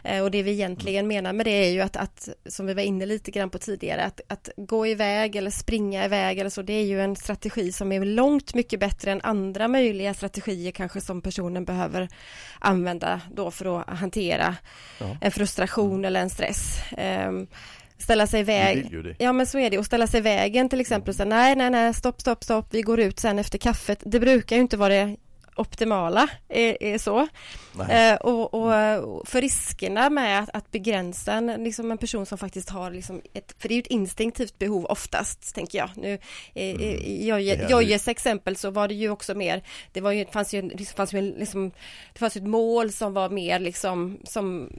Eh, 0.04 0.24
och 0.24 0.32
det 0.32 0.44
vi 0.44 0.52
egentligen 0.52 1.08
menar 1.08 1.34
med 1.34 1.46
det 1.46 1.66
är 1.66 1.72
ju 1.72 1.82
att, 1.82 1.96
att, 1.96 2.30
som 2.46 2.66
vi 2.66 2.74
var 2.74 2.82
inne 2.82 3.06
lite 3.06 3.32
grann 3.38 3.50
på 3.50 3.58
tidigare, 3.58 4.04
att, 4.04 4.22
att 4.28 4.50
gå 4.58 4.88
iväg 4.88 5.36
eller 5.36 5.52
springa 5.52 6.06
iväg 6.06 6.40
eller 6.40 6.50
så, 6.50 6.62
det 6.62 6.74
är 6.74 6.86
ju 6.86 7.02
en 7.02 7.16
strategi 7.16 7.72
som 7.72 7.92
är 7.92 8.06
långt 8.06 8.54
mycket 8.54 8.80
bättre 8.80 9.12
än 9.12 9.22
andra 9.24 9.68
möjliga 9.68 10.14
strategier 10.14 10.72
kanske 10.72 11.02
som 11.02 11.22
personen 11.22 11.66
behöver 11.66 12.10
använda 12.60 13.22
då 13.32 13.52
för 13.52 13.80
att 13.80 14.00
hantera 14.00 14.56
Ja. 15.00 15.18
en 15.22 15.32
frustration 15.32 16.06
eller 16.06 16.20
en 16.22 16.30
stress. 16.30 16.80
Ehm, 16.98 17.48
ställa 17.98 18.28
sig 18.28 18.40
iväg. 18.40 19.16
Ja 19.20 19.34
men 19.34 19.46
så 19.46 19.60
är 19.60 19.70
det 19.70 19.78
och 19.78 19.86
ställa 19.86 20.08
sig 20.08 20.18
i 20.18 20.22
vägen 20.22 20.70
till 20.70 20.80
exempel. 20.82 21.14
Så, 21.14 21.26
nej, 21.26 21.56
nej, 21.56 21.70
nej, 21.70 21.94
stopp, 21.94 22.22
stopp, 22.22 22.44
stopp, 22.44 22.68
vi 22.72 22.82
går 22.82 23.00
ut 23.00 23.20
sen 23.20 23.40
efter 23.40 23.58
kaffet. 23.58 24.00
Det 24.06 24.20
brukar 24.20 24.56
ju 24.56 24.62
inte 24.62 24.78
vara 24.78 24.94
det 24.94 25.16
optimala, 25.58 26.28
är, 26.50 26.84
är 26.84 26.98
så. 26.98 27.28
Eh, 27.90 28.16
och, 28.16 28.54
och, 28.54 29.28
för 29.28 29.42
riskerna 29.42 30.10
med 30.10 30.40
att, 30.40 30.50
att 30.54 30.72
begränsa 30.72 31.34
en, 31.34 31.48
liksom 31.48 31.92
en 31.92 31.98
person 31.98 32.26
som 32.26 32.38
faktiskt 32.38 32.70
har 32.70 32.92
liksom 32.92 33.22
ett, 33.34 33.56
för 33.58 33.68
det 33.68 33.74
är 33.74 33.76
ju 33.76 33.82
ett 33.82 33.88
instinktivt 33.88 34.60
behov 34.60 34.86
oftast, 34.86 35.56
tänker 35.56 35.78
jag. 35.78 35.90
Nu, 35.96 36.20
eh, 36.54 36.78
Mm. 36.78 37.58
Det 37.58 37.64
är 37.64 37.70
Jojjes 37.70 38.08
exempel 38.08 38.56
så 38.56 38.70
var 38.70 38.88
det 38.88 38.94
ju 38.94 39.10
också 39.10 39.36
mer, 39.36 39.64
det 39.92 40.02
var 40.02 40.12
ju, 40.12 40.26
fanns 40.26 40.54
ju, 40.54 40.62
det 40.62 40.86
fanns 40.86 41.14
ju 41.14 41.22
liksom, 41.22 41.72
det 42.14 42.20
fanns 42.20 42.38
ju 42.38 42.40
ett 42.40 42.48
mål 42.48 42.92
som 42.92 43.14
var 43.14 43.30
mer 43.30 43.60
liksom, 43.60 44.18
som, 44.24 44.70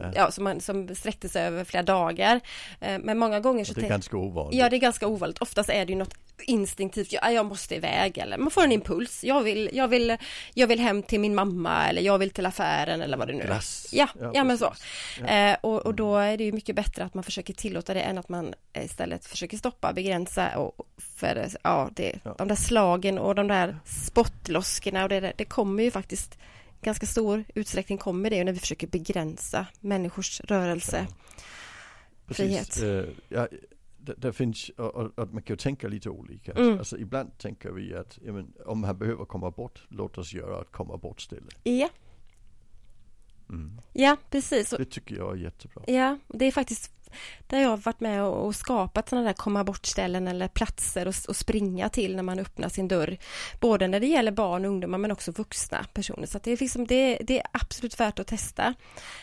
Ja. 0.00 0.12
ja, 0.14 0.30
som, 0.30 0.44
man, 0.44 0.60
som 0.60 0.94
sträckte 0.94 1.28
sig 1.28 1.46
över 1.46 1.64
flera 1.64 1.82
dagar. 1.82 2.40
Eh, 2.80 2.98
men 2.98 3.18
många 3.18 3.40
gånger 3.40 3.64
så 3.64 3.72
det 3.72 3.86
är 3.86 3.88
ganska 3.88 4.16
ovanligt. 4.16 4.60
Ja, 4.60 4.68
det 4.68 4.76
är 4.76 4.80
ganska 4.80 5.06
ovanligt. 5.06 5.38
Oftast 5.38 5.70
är 5.70 5.86
det 5.86 5.92
ju 5.92 5.98
något 5.98 6.14
instinktivt, 6.42 7.12
ja, 7.12 7.30
jag 7.30 7.46
måste 7.46 7.74
iväg 7.74 8.18
eller 8.18 8.38
man 8.38 8.50
får 8.50 8.62
en 8.64 8.72
impuls. 8.72 9.24
Jag 9.24 9.42
vill, 9.42 9.70
jag 9.72 9.88
vill, 9.88 10.16
jag 10.54 10.66
vill 10.66 10.80
hem 10.80 11.02
till 11.02 11.20
min 11.20 11.34
mamma 11.34 11.88
eller 11.88 12.02
jag 12.02 12.18
vill 12.18 12.30
till 12.30 12.46
affären 12.46 13.02
eller 13.02 13.16
vad 13.16 13.28
det 13.28 13.34
nu 13.34 13.42
är. 13.42 13.46
Glass. 13.46 13.88
Ja, 13.92 14.08
ja, 14.20 14.30
ja 14.34 14.44
men 14.44 14.58
så. 14.58 14.74
Ja. 15.20 15.26
Eh, 15.26 15.56
och, 15.60 15.86
och 15.86 15.94
då 15.94 16.16
är 16.16 16.36
det 16.36 16.44
ju 16.44 16.52
mycket 16.52 16.76
bättre 16.76 17.04
att 17.04 17.14
man 17.14 17.24
försöker 17.24 17.54
tillåta 17.54 17.94
det 17.94 18.00
än 18.00 18.18
att 18.18 18.28
man 18.28 18.54
istället 18.84 19.26
försöker 19.26 19.56
stoppa, 19.56 19.92
begränsa 19.92 20.58
och 20.58 20.86
för 21.18 21.48
ja, 21.62 21.90
det, 21.92 22.18
Ja. 22.24 22.34
de 22.38 22.48
där 22.48 22.56
slagen 22.56 23.18
och 23.18 23.34
de 23.34 23.48
där 23.48 23.78
spottloskorna 23.84 25.02
och 25.02 25.08
det, 25.08 25.32
det 25.36 25.44
kommer 25.44 25.82
ju 25.82 25.90
faktiskt 25.90 26.38
ganska 26.82 27.06
stor 27.06 27.44
utsträckning 27.54 27.98
kommer 27.98 28.30
det 28.30 28.44
när 28.44 28.52
vi 28.52 28.58
försöker 28.58 28.86
begränsa 28.86 29.66
människors 29.80 30.40
rörelse. 30.40 31.06
frihet. 32.30 32.82
Eh, 32.82 33.04
ja, 33.28 33.48
det, 34.16 34.32
finns, 34.32 34.68
och, 34.68 34.94
och, 34.94 35.18
och 35.18 35.32
man 35.32 35.42
kan 35.42 35.54
ju 35.54 35.58
tänka 35.58 35.88
lite 35.88 36.10
olika. 36.10 36.52
Mm. 36.52 36.78
Alltså 36.78 36.98
ibland 36.98 37.38
tänker 37.38 37.70
vi 37.70 37.94
att 37.94 38.18
men, 38.22 38.52
om 38.66 38.84
han 38.84 38.98
behöver 38.98 39.24
komma 39.24 39.50
bort, 39.50 39.86
låt 39.88 40.18
oss 40.18 40.34
göra 40.34 40.60
ett 40.62 40.72
komma 40.72 40.96
bort 40.96 41.20
ställe. 41.20 41.48
Ja, 41.62 41.88
Mm. 43.48 43.80
ja 43.92 44.16
precis. 44.30 44.70
Det 44.70 44.84
tycker 44.84 45.16
jag 45.16 45.32
är 45.32 45.36
jättebra. 45.36 45.82
ja, 45.86 46.18
det 46.28 46.44
är 46.44 46.52
faktiskt 46.52 46.92
där 47.46 47.60
jag 47.60 47.68
har 47.68 47.76
varit 47.76 48.00
med 48.00 48.22
och, 48.22 48.54
skapat 48.54 49.08
sådana 49.08 49.26
där 49.26 49.32
komma 49.32 49.64
bort-ställen 49.64 50.28
eller 50.28 50.48
platser 50.48 51.06
att 51.06 51.24
och 51.24 51.36
springa 51.36 51.88
till 51.88 52.16
när 52.16 52.22
man 52.22 52.38
öppnar 52.38 52.68
sin 52.68 52.88
dörr. 52.88 53.16
Både 53.60 53.88
när 53.88 54.00
det 54.00 54.06
gäller 54.06 54.32
barn 54.32 54.64
och 54.64 54.70
ungdomar 54.70 54.98
men 54.98 55.12
också 55.12 55.32
vuxna 55.32 55.86
personer. 55.92 56.26
Så 56.26 56.38
det, 56.42 56.50
är 56.52 56.56
liksom, 56.56 56.86
det, 56.86 57.18
det 57.20 57.38
är 57.38 57.46
absolut 57.52 58.00
värt 58.00 58.18
att 58.18 58.26
testa. 58.26 58.74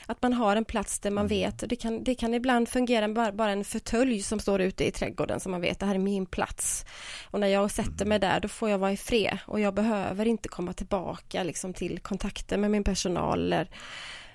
Att 0.05 0.21
man 0.21 0.33
har 0.33 0.55
en 0.55 0.65
plats 0.65 0.99
där 0.99 1.11
man 1.11 1.23
Mm. 1.25 1.29
vet, 1.29 1.61
och 1.61 1.67
det 1.67 1.75
kan, 1.75 2.03
det 2.03 2.15
kan 2.15 2.33
ibland 2.33 2.69
fungera 2.69 3.07
med 3.07 3.15
bara, 3.15 3.31
bara 3.31 3.51
en 3.51 3.63
fåtölj 3.65 4.21
som 4.21 4.39
står 4.39 4.61
ute 4.61 4.87
i 4.87 4.91
trädgården 4.91 5.39
som 5.39 5.51
man 5.51 5.61
vet, 5.61 5.79
det 5.79 5.85
här 5.85 5.95
är 5.95 5.99
min 5.99 6.25
plats. 6.25 6.85
Och 7.31 7.39
när 7.39 7.47
jag 7.47 7.71
sätter 7.71 8.05
mig 8.05 8.19
där, 8.19 8.39
då 8.39 8.47
får 8.47 8.69
jag 8.69 8.77
vara 8.77 8.91
i 8.91 8.97
fred 8.97 9.37
och 9.47 9.59
jag 9.59 9.73
behöver 9.73 10.25
inte 10.25 10.49
komma 10.49 10.73
tillbaka 10.73 11.43
liksom, 11.43 11.73
till 11.73 11.99
kontakter 11.99 12.57
med 12.57 12.71
min 12.71 12.83
personal 12.83 13.39
eller 13.53 13.67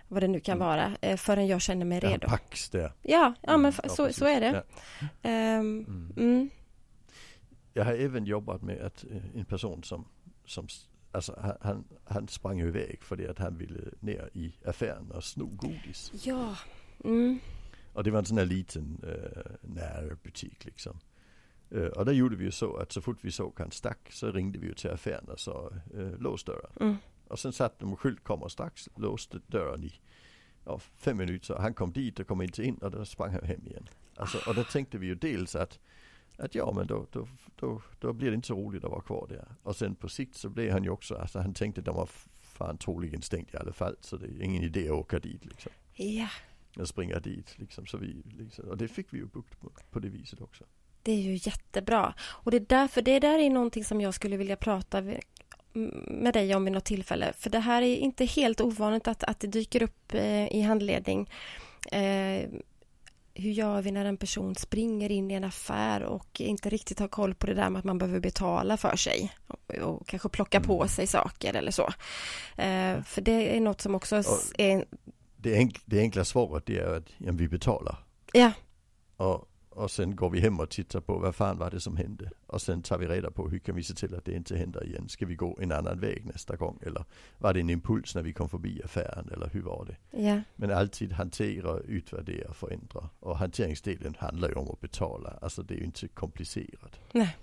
vad 0.09 0.23
det 0.23 0.29
nu 0.29 0.41
kan 0.41 0.57
Mm. 0.57 0.67
vara, 0.69 0.97
eh, 1.01 1.17
förrän 1.17 1.47
jag 1.47 1.61
känner 1.61 1.85
mig 1.85 2.01
Ja, 2.03 2.11
redo. 2.11 2.29
Pax 2.29 2.71
där. 2.71 2.93
Ja, 3.03 3.35
ja 3.43 3.57
men 3.57 3.59
Mm, 3.59 3.71
fa- 3.73 3.81
ja, 3.83 3.89
så, 3.89 4.13
så 4.13 4.25
är 4.27 4.41
det. 4.41 4.65
Ja. 5.01 5.07
Ehm, 5.23 6.13
Mm. 6.17 6.51
Jag 7.75 7.85
har 7.85 7.93
även 7.93 8.25
jobbat 8.25 8.63
med 8.63 8.81
att 8.81 9.05
eh, 9.11 9.37
en 9.39 9.45
person 9.45 9.83
som, 9.83 10.05
som 10.45 10.67
alltså 11.13 11.57
han- 11.61 11.85
han, 12.05 12.29
sprang 12.29 12.61
iväg 12.61 12.99
för 13.03 13.17
det 13.17 13.29
att 13.29 13.39
han 13.39 13.59
ville 13.59 13.81
ner 14.01 14.31
i 14.35 14.53
affären 14.65 15.11
och 15.11 15.25
sno 15.25 15.47
godis. 15.47 16.13
ja, 16.25 16.57
mm, 17.05 17.39
Och 17.93 18.05
det 18.05 18.11
var 18.11 18.19
en 18.19 18.25
sån 18.25 18.39
här 18.39 18.45
liten 18.45 19.01
uh, 19.05 19.43
närbutik 19.63 20.65
liksom. 20.65 20.99
Eh, 21.71 21.83
och 21.83 22.05
där 22.05 22.13
gjorde 22.13 22.37
vi 22.37 22.45
ju 22.45 22.51
så 22.51 22.77
att 22.77 22.93
så 22.93 23.01
fort 23.01 23.19
vi 23.21 23.31
såg 23.33 23.53
han 23.59 23.71
stack 23.71 24.13
så 24.13 24.33
ringde 24.33 24.59
vi 24.59 24.67
ju 24.67 24.75
till 24.75 24.91
affären 24.91 25.29
och 25.29 25.41
sa 25.41 25.71
uh, 25.95 26.19
lås 26.21 26.45
dörren. 26.45 26.71
mm, 26.81 26.97
Och 27.29 27.39
sen 27.39 27.53
satt 27.53 27.79
de 27.79 27.93
och 27.93 28.01
skylt 28.01 28.25
kommer 28.25 28.49
strax, 28.49 28.89
låste 28.97 29.41
dörren 29.47 29.85
i 29.85 29.93
ja, 30.65 30.79
fem 30.79 31.17
minuter. 31.17 31.55
Han 31.55 31.75
kom 31.75 31.93
dit 31.93 32.21
och 32.21 32.27
kom 32.27 32.43
inte 32.43 32.65
in 32.65 32.75
och 32.75 32.91
då 32.91 33.05
sprang 33.05 33.33
han 33.33 33.45
hem 33.45 33.67
igen. 33.67 33.89
Alltså, 34.17 34.39
och 34.49 34.55
då 34.55 34.65
tänkte 34.65 34.99
vi 34.99 35.07
ju 35.07 35.15
dels 35.15 35.57
att, 35.57 35.79
att 36.37 36.55
ja 36.55 36.73
men 36.77 36.87
då, 36.87 37.07
då, 37.13 37.29
då, 37.57 37.83
då 37.99 38.13
blir 38.13 38.31
det 38.31 38.35
inte 38.35 38.49
så 38.49 38.55
roligt 38.55 38.85
att 38.85 38.91
vara 38.91 39.03
kvar 39.03 39.27
där. 39.29 39.47
Och 39.63 39.77
sen 39.77 39.95
på 39.95 40.09
sikt 40.09 40.37
så 40.37 40.49
blev 40.49 40.73
han 40.73 40.85
ju 40.85 40.91
också, 40.91 41.15
alltså 41.15 41.39
han 41.39 41.55
tänkte 41.55 41.81
att 41.81 41.85
de 41.85 41.97
var 41.97 42.09
fan 42.33 42.79
troligen 42.79 43.23
stängt 43.23 43.55
i 43.55 43.57
alla 43.57 43.73
fall 43.73 43.97
så 44.01 44.17
det 44.17 44.27
är 44.27 44.43
ingen 44.43 44.63
idé 44.63 44.85
att 44.89 44.95
åka 44.95 45.19
dit 45.19 45.45
liksom. 45.45 45.73
ja, 45.95 46.29
Och 46.79 46.89
springa 46.89 47.19
dit 47.19 47.59
liksom. 47.59 47.87
Så 47.87 47.97
vi, 47.99 48.23
liksom. 48.39 48.69
Och 48.69 48.77
det 48.77 48.89
fick 48.89 49.13
vi 49.13 49.19
ju 49.19 49.27
bukt 49.27 49.61
på, 49.61 49.71
på 49.91 49.99
det 49.99 50.09
viset 50.09 50.41
också. 50.41 50.65
det 51.03 51.13
är 51.13 51.23
ju 51.23 51.35
jättebra. 51.35 52.15
Och 52.21 52.51
det 52.51 52.57
är 52.57 52.67
därför, 52.69 53.03
det 53.03 53.21
där 53.21 53.39
är 53.39 53.51
någonting 53.51 53.85
som 53.85 54.01
jag 54.01 54.15
skulle 54.15 54.37
vilja 54.37 54.57
prata 54.57 55.01
med 56.07 56.35
dig 56.35 56.55
om 56.55 56.65
vid 56.65 56.73
något 56.73 56.85
tillfälle. 56.85 57.33
För 57.39 57.51
det 57.51 57.59
här 57.59 57.83
är 57.83 57.97
inte 57.97 58.25
helt 58.25 58.61
ovanligt 58.61 59.09
att, 59.09 59.25
att 59.25 59.41
det 59.41 59.47
dyker 59.47 59.83
upp 59.83 60.15
eh, 60.15 60.47
i 60.57 60.63
handledning. 60.63 61.31
Eh, 61.93 62.49
hur 63.35 63.51
gör 63.51 63.83
vi 63.83 63.91
när 63.91 64.05
en 64.05 64.17
person 64.17 64.55
springer 64.55 65.11
in 65.13 65.31
i 65.31 65.35
en 65.35 65.45
affär 65.45 66.03
och 66.03 66.41
inte 66.41 66.69
riktigt 66.71 66.99
har 66.99 67.09
koll 67.09 67.35
på 67.35 67.47
det 67.47 67.55
där 67.55 67.71
med 67.71 67.79
att 67.79 67.85
man 67.85 67.99
behöver 67.99 68.21
betala 68.21 68.77
för 68.77 68.97
sig 68.97 69.33
och, 69.47 69.75
och 69.75 70.07
kanske 70.09 70.29
plocka 70.29 70.61
på 70.61 70.75
Mm. 70.77 70.89
sig 70.89 71.07
saker 71.07 71.55
eller 71.57 71.71
så. 71.71 71.87
Eh, 72.57 73.03
för 73.03 73.21
det 73.21 73.57
är 73.57 73.61
något 73.61 73.81
som 73.81 73.95
också 73.95 74.17
s- 74.17 74.53
är... 74.59 74.85
Det, 75.37 75.55
enk, 75.55 75.81
det 75.85 76.01
enkla 76.01 76.25
svaret 76.25 76.71
är 76.71 76.97
att 76.97 77.05
ja, 77.19 77.33
vi 77.33 77.49
betalar. 77.49 77.97
Ja, 78.33 78.53
Och, 79.17 79.49
och 79.79 79.91
sen 79.91 80.17
går 80.17 80.31
vi 80.31 80.41
hem 80.41 80.61
och 80.61 80.71
tittar 80.71 81.01
på 81.01 81.19
vad 81.19 81.35
fan 81.35 81.59
var 81.59 81.71
det 81.71 81.81
som 81.81 81.97
hände. 81.97 82.31
Och 82.47 82.63
sen 82.63 82.83
tar 82.83 82.99
vi 82.99 83.07
reda 83.07 83.31
på 83.31 83.49
hur 83.49 83.59
kan 83.59 83.75
vi 83.75 83.83
se 83.83 83.95
till 83.95 84.15
att 84.15 84.25
det 84.25 84.33
inte 84.33 84.57
händer 84.57 84.85
igen. 84.87 85.09
Ska 85.09 85.27
vi 85.27 85.35
gå 85.35 85.59
en 85.61 85.73
annan 85.73 86.01
väg 86.01 86.27
nästa 86.27 86.57
gång? 86.57 86.79
Eller 86.83 87.05
var 87.39 87.55
det 87.55 87.61
en 87.61 87.71
impuls 87.71 88.15
när 88.15 88.23
vi 88.23 88.33
kom 88.33 88.49
förbi 88.49 88.83
affären? 88.85 89.29
Eller 89.33 89.49
hur 89.49 89.63
var 89.63 89.85
det? 89.85 90.21
ja, 90.23 90.41
Men 90.57 90.71
alltid 90.71 91.13
hantera, 91.13 91.79
utvärdera, 91.79 92.53
förändra. 92.53 93.09
Och 93.21 93.39
hanteringsdelen 93.39 94.15
handlar 94.19 94.49
ju 94.49 94.55
om 94.55 94.71
att 94.71 94.81
betala. 94.81 95.39
Alltså 95.43 95.63
det 95.63 95.75
är 95.75 95.79
ju 95.79 95.85
inte 95.85 96.09
komplicerat. 96.09 97.01
nej. 97.13 97.37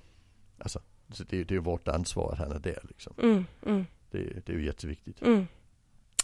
Alltså, 0.57 0.79
så 1.09 1.23
det, 1.23 1.39
är- 1.39 1.51
ju 1.53 1.59
vårt 1.59 1.87
ansvar 1.87 2.31
att 2.31 2.37
han 2.39 2.51
är 2.51 2.59
där 2.59 2.79
liksom. 2.87 3.13
Mm, 3.21 3.45
mm. 3.65 3.85
Det, 4.11 4.45
det 4.45 4.49
är 4.53 4.57
ju 4.57 4.65
jätteviktigt. 4.65 5.21
Mm. 5.21 5.47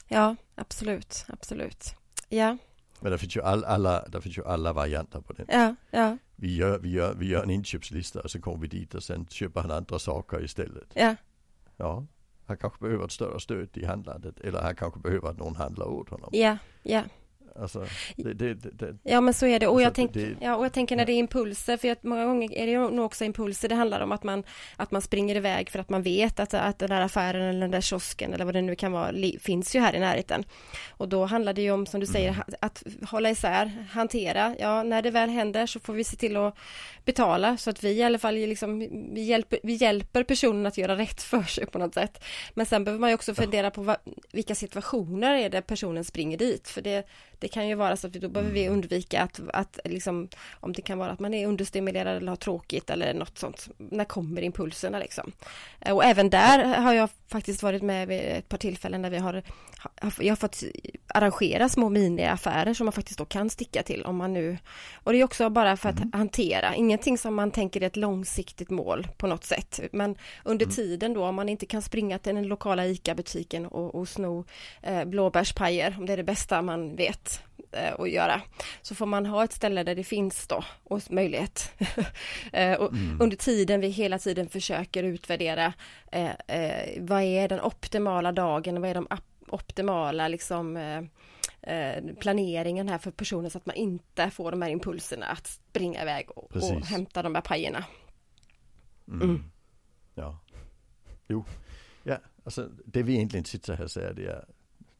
Ja, 0.07 0.35
absolut, 0.55 1.25
absolut. 1.27 1.95
Ja, 2.29 2.57
Men 3.01 3.11
det 3.11 3.17
finns 3.17 3.37
ju 3.37 3.41
all, 3.41 3.63
alla, 3.63 4.05
det 4.07 4.21
finns 4.21 4.37
ju 4.37 4.45
alla 4.45 4.73
varianter 4.73 5.21
på 5.21 5.33
det. 5.33 5.45
ja, 5.47 5.75
ja, 5.91 6.17
Vi 6.35 6.55
gör, 6.55 6.79
vi, 6.79 6.89
gör, 6.89 7.13
vi 7.13 7.27
gör 7.27 7.43
en 7.43 7.49
inköpslista 7.49 8.21
och 8.21 8.31
så 8.31 8.41
kommer 8.41 8.57
vi 8.57 8.67
dit 8.67 8.95
och 8.95 9.03
sen 9.03 9.27
köper 9.29 9.61
han 9.61 9.71
andra 9.71 9.99
saker 9.99 10.43
istället. 10.43 10.87
ja, 10.93 11.15
Ja, 11.77 12.05
han 12.45 12.57
kanske 12.57 12.79
behöver 12.83 13.05
ett 13.05 13.11
större 13.11 13.39
stöd 13.39 13.69
i 13.73 13.85
handlandet 13.85 14.39
eller 14.39 14.61
han 14.61 14.75
kanske 14.75 14.99
behöver 14.99 15.29
att 15.29 15.37
någon 15.37 15.55
handlar 15.55 15.85
åt 15.85 16.09
honom. 16.09 16.29
ja, 16.33 16.57
ja. 16.83 17.03
Alltså, 17.59 17.85
det, 18.15 18.33
det, 18.33 18.53
det, 18.53 18.97
Ja 19.03 19.21
men 19.21 19.33
så 19.33 19.45
är 19.45 19.59
det. 19.59 19.67
Och 19.67 19.81
jag, 19.81 19.85
Alltså, 19.87 19.95
tänk, 19.95 20.13
det- 20.13 20.35
ja, 20.45 20.55
och 20.55 20.65
jag 20.65 20.73
tänker 20.73 20.95
när 20.95 21.05
det 21.05 21.11
är 21.13 21.17
impulser 21.17 21.77
för 21.77 21.91
att 21.91 22.03
många 22.03 22.25
gånger 22.25 22.51
är 22.51 22.67
det 22.67 22.77
nog 22.77 23.05
också 23.05 23.25
impulser. 23.25 23.69
Det 23.69 23.75
handlar 23.75 24.01
om 24.01 24.11
att 24.11 24.23
man 24.23 24.43
att 24.77 24.91
man 24.91 25.01
springer 25.01 25.35
iväg 25.35 25.69
för 25.69 25.79
att 25.79 25.89
man 25.89 26.01
vet 26.03 26.39
att, 26.39 26.53
att 26.53 26.79
den 26.79 26.89
där 26.89 27.01
affären 27.01 27.41
eller 27.41 27.59
den 27.61 27.71
där 27.71 27.81
kiosken 27.81 28.33
eller 28.33 28.45
vad 28.45 28.53
det 28.53 28.61
nu 28.61 28.75
kan 28.75 28.91
vara 28.91 29.13
finns 29.39 29.75
ju 29.75 29.79
här 29.79 29.95
i 29.95 29.99
närheten. 29.99 30.43
Och 30.89 31.09
då 31.09 31.25
handlar 31.25 31.53
det 31.53 31.61
ju 31.61 31.71
om 31.71 31.85
som 31.85 31.99
du 31.99 32.05
säger 32.05 32.29
Mm. 32.31 32.43
att 32.61 32.83
hålla 33.09 33.29
isär, 33.29 33.85
hantera, 33.91 34.55
ja 34.59 34.83
när 34.83 35.01
det 35.01 35.11
väl 35.11 35.29
händer 35.29 35.65
så 35.65 35.79
får 35.79 35.93
vi 35.93 36.03
se 36.03 36.17
till 36.17 36.37
att 36.37 36.57
betala 37.05 37.57
så 37.57 37.69
att 37.69 37.83
vi 37.83 37.89
i 37.91 38.03
alla 38.03 38.19
fall 38.19 38.33
liksom, 38.35 38.79
vi 39.13 39.21
hjälper, 39.21 39.59
vi 39.63 39.73
hjälper 39.73 40.23
personen 40.23 40.65
att 40.65 40.77
göra 40.77 40.97
rätt 40.97 41.21
för 41.31 41.43
sig 41.43 41.65
på 41.65 41.79
något 41.79 41.93
sätt. 41.93 42.23
Men 42.53 42.65
sen 42.65 42.83
behöver 42.83 42.99
man 42.99 43.09
ju 43.09 43.13
också 43.13 43.33
fundera 43.35 43.71
på 43.71 43.81
vad, 43.81 43.97
vilka 44.31 44.55
situationer 44.55 45.35
är 45.37 45.49
det 45.49 45.61
personen 45.61 46.03
springer 46.03 46.37
dit? 46.37 46.67
För 46.67 46.81
det 46.81 47.07
det 47.41 47.47
kan 47.47 47.67
ju 47.67 47.75
vara 47.75 47.97
så 47.97 48.07
att 48.07 48.15
vi, 48.15 48.19
då 48.19 48.29
behöver 48.29 48.53
vi 48.53 48.69
undvika 48.69 49.21
att, 49.21 49.39
att 49.53 49.79
liksom, 49.85 50.27
om 50.51 50.73
det 50.73 50.81
kan 50.81 50.97
vara 50.97 51.11
att 51.11 51.19
man 51.19 51.33
är 51.33 51.47
understimulerad 51.47 52.17
eller 52.17 52.29
har 52.29 52.35
tråkigt 52.35 52.89
eller 52.89 53.13
något 53.13 53.37
sånt. 53.37 53.69
När 53.77 54.05
kommer 54.05 54.41
impulserna 54.41 54.99
liksom? 54.99 55.31
Eh, 55.79 55.95
Och 55.95 56.03
även 56.03 56.29
där 56.29 56.81
har 56.81 56.93
jag 56.93 57.09
faktiskt 57.27 57.63
varit 57.63 57.81
med 57.81 58.07
vid 58.07 58.19
ett 58.19 58.49
par 58.49 58.57
tillfällen 58.57 59.01
där 59.01 59.09
vi 59.09 59.17
har 59.17 59.43
jag 60.19 60.31
har 60.31 60.35
fått 60.35 60.63
arrangera 61.07 61.69
små 61.69 61.89
miniaffärer 61.89 62.73
som 62.73 62.85
man 62.85 62.91
faktiskt 62.93 63.19
då 63.19 63.25
kan 63.25 63.49
sticka 63.49 63.83
till 63.83 64.03
om 64.03 64.15
man 64.15 64.33
nu 64.33 64.57
och 64.93 65.11
det 65.13 65.19
är 65.19 65.23
också 65.23 65.49
bara 65.49 65.77
för 65.77 65.89
att 65.89 65.97
Mm. 65.97 66.11
hantera, 66.13 66.75
ingenting 66.75 67.17
som 67.17 67.35
man 67.35 67.51
tänker 67.51 67.81
är 67.81 67.87
ett 67.87 67.95
långsiktigt 67.95 68.69
mål 68.69 69.07
på 69.17 69.27
något 69.27 69.43
sätt. 69.43 69.79
Men 69.91 70.15
under 70.43 70.65
Mm. 70.65 70.75
tiden 70.75 71.13
då 71.13 71.25
om 71.25 71.35
man 71.35 71.49
inte 71.49 71.65
kan 71.65 71.81
springa 71.81 72.19
till 72.19 72.35
den 72.35 72.47
lokala 72.47 72.85
ICA-butiken 72.87 73.65
och, 73.65 73.95
och 73.95 74.09
sno 74.09 74.45
eh, 74.81 75.05
blåbärspajer, 75.05 75.95
om 75.99 76.05
det 76.05 76.13
är 76.13 76.17
det 76.17 76.23
bästa 76.23 76.61
man 76.61 76.95
vet 76.95 77.41
eh, 77.71 77.93
att 77.99 78.09
göra, 78.09 78.41
så 78.81 78.95
får 78.95 79.05
man 79.05 79.25
ha 79.25 79.43
ett 79.43 79.53
ställe 79.53 79.83
där 79.83 79.95
det 79.95 80.03
finns 80.03 80.47
då 80.47 80.63
och 80.83 81.01
möjlighet. 81.11 81.71
eh, 82.53 82.73
och 82.73 82.91
Mm. 82.93 83.21
Under 83.21 83.37
tiden 83.37 83.81
vi 83.81 83.87
hela 83.89 84.19
tiden 84.19 84.49
försöker 84.49 85.03
utvärdera 85.03 85.73
eh, 86.11 86.29
eh, 86.47 86.87
vad 86.99 87.21
är 87.23 87.47
den 87.47 87.61
optimala 87.61 88.31
dagen, 88.31 88.81
vad 88.81 88.89
är 88.89 88.93
de 88.95 89.07
optimala 89.53 90.27
liksom 90.27 90.77
eh, 90.77 91.03
eh, 91.61 92.03
planeringen 92.15 92.89
här 92.89 92.97
för 92.97 93.11
personen 93.11 93.51
så 93.51 93.57
att 93.57 93.65
man 93.65 93.75
inte 93.75 94.29
får 94.29 94.51
de 94.51 94.61
här 94.61 94.69
impulserna 94.69 95.25
att 95.25 95.47
springa 95.47 96.01
iväg 96.01 96.31
och, 96.31 96.55
och 96.55 96.85
hämta 96.85 97.23
de 97.23 97.35
här 97.35 97.41
pajerna. 97.41 97.85
mm. 99.07 99.29
Mm. 99.29 99.43
Ja. 100.15 100.39
Jo. 101.27 101.45
Ja, 102.03 102.17
alltså 102.43 102.69
det 102.85 103.03
vi 103.03 103.15
egentligen 103.15 103.45
sitter 103.45 103.73
här 103.73 103.83
och 103.83 103.91
säger 103.91 104.13
det 104.13 104.25
är 104.25 104.45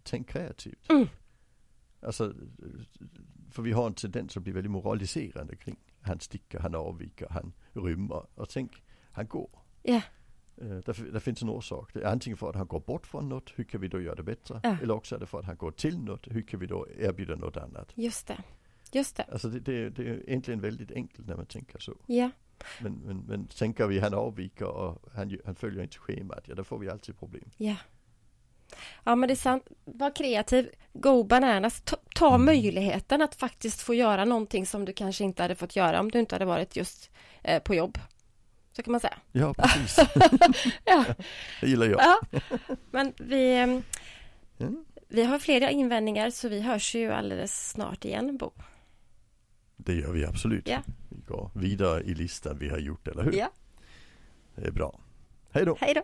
tänk 0.04 0.30
kreativt. 0.30 0.90
Mm. 0.90 1.08
Alltså, 2.02 2.34
för 3.52 3.62
vi 3.62 3.72
har 3.72 3.88
en 3.88 3.94
tendens 3.94 4.38
att 4.38 4.44
bli 4.44 4.52
väldigt 4.52 4.72
moraliserande 4.72 5.56
kring 5.56 5.76
han 6.02 6.20
sticker, 6.20 6.60
han 6.60 6.76
avviker, 6.76 7.28
han 7.30 7.54
rymmer. 7.74 8.26
Och 8.36 8.50
tänk, 8.50 8.84
han 9.12 9.28
går. 9.28 9.50
Ja, 9.84 10.02
Där, 10.56 11.12
där 11.12 11.20
finns 11.20 11.42
en 11.42 11.50
orsak. 11.50 11.90
Det 11.94 12.02
är 12.02 12.06
antingen 12.06 12.38
för 12.38 12.50
att 12.50 12.56
han 12.56 12.68
går 12.68 12.80
bort 12.80 13.08
från 13.08 13.30
något, 13.30 13.52
hur 13.56 13.64
kan 13.64 13.82
vi 13.82 13.88
då 13.88 14.02
göra 14.02 14.16
det 14.16 14.24
bättre? 14.24 14.60
Ja. 14.64 14.78
Eller 14.82 14.94
också 14.94 15.16
är 15.16 15.20
det 15.20 15.26
för 15.26 15.40
att 15.40 15.46
han 15.46 15.58
går 15.58 15.72
till 15.72 15.98
något, 16.00 16.28
hur 16.28 16.42
kan 16.42 16.60
vi 16.60 16.68
då 16.68 16.88
erbjuda 17.00 17.36
något 17.36 17.58
annat? 17.58 17.92
just 17.96 18.28
det. 18.28 18.44
Just 18.92 19.16
det. 19.16 19.24
Alltså 19.24 19.48
det, 19.48 19.60
det, 19.60 19.90
det 19.90 20.10
är 20.10 20.30
egentligen 20.30 20.62
väldigt 20.62 20.92
enkelt 20.92 21.28
när 21.28 21.36
man 21.36 21.46
tänker 21.46 21.80
så. 21.80 21.94
Ja. 22.06 22.30
Men, 22.80 22.94
men, 22.94 23.18
men 23.18 23.48
tänker 23.48 23.88
vi 23.88 24.00
han 24.00 24.14
avviker 24.14 24.66
och 24.66 25.04
han, 25.14 25.38
han 25.46 25.56
följer 25.56 25.84
inte 25.84 25.98
schemat, 25.98 26.44
ja 26.48 26.56
då 26.56 26.64
får 26.64 26.80
vi 26.80 26.90
alltid 26.90 27.20
problem. 27.20 27.50
Ja. 27.58 27.76
Ja 29.04 29.16
men 29.16 29.28
det 29.28 29.34
är 29.34 29.36
sant, 29.36 29.68
var 29.86 30.16
kreativ, 30.16 30.70
go 30.94 31.24
bananas, 31.24 31.82
ta, 31.82 31.98
ta 32.16 32.36
mm. 32.36 32.46
möjligheten 32.46 33.22
att 33.22 33.36
faktiskt 33.36 33.82
få 33.82 33.94
göra 33.94 34.26
någonting 34.26 34.66
som 34.66 34.86
du 34.86 34.94
kanske 34.94 35.24
inte 35.24 35.42
hade 35.42 35.56
fått 35.56 35.76
göra 35.76 36.00
om 36.00 36.12
du 36.12 36.20
inte 36.20 36.36
hade 36.36 36.46
varit 36.46 36.76
just 36.76 37.12
eh, 37.44 37.62
på 37.64 37.76
jobb. 37.76 37.98
Så 38.72 38.84
kan 38.84 38.92
man 38.92 39.02
säga. 39.02 39.18
Ja, 39.32 39.54
precis. 39.58 40.10
ja. 40.86 41.06
Det 41.62 41.68
gillar 41.68 41.86
jag. 41.86 42.02
Ja. 42.02 42.40
Men 42.92 43.14
vi, 43.18 43.56
mm. 43.56 44.86
vi 45.08 45.24
har 45.24 45.40
fler 45.40 45.70
invändningar 45.70 46.30
så 46.30 46.50
vi 46.50 46.62
hörs 46.62 46.96
ju 46.96 47.12
alldeles 47.12 47.70
snart 47.70 48.06
igen, 48.06 48.38
Bo. 48.38 48.52
Det 49.78 49.94
gör 49.94 50.12
vi 50.12 50.26
absolut. 50.26 50.68
Ja. 50.68 50.82
Vi 51.10 51.22
går 51.28 51.52
vidare 51.54 52.02
i 52.04 52.14
listan 52.14 52.58
vi 52.58 52.70
har 52.70 52.78
gjort, 52.78 53.08
eller 53.08 53.24
hur? 53.24 53.34
Ja. 53.34 53.52
Det 54.56 54.68
är 54.68 54.72
bra. 54.72 55.00
Hej 55.52 55.66
då. 55.66 55.78
Hej 55.80 55.94
då. 55.94 56.04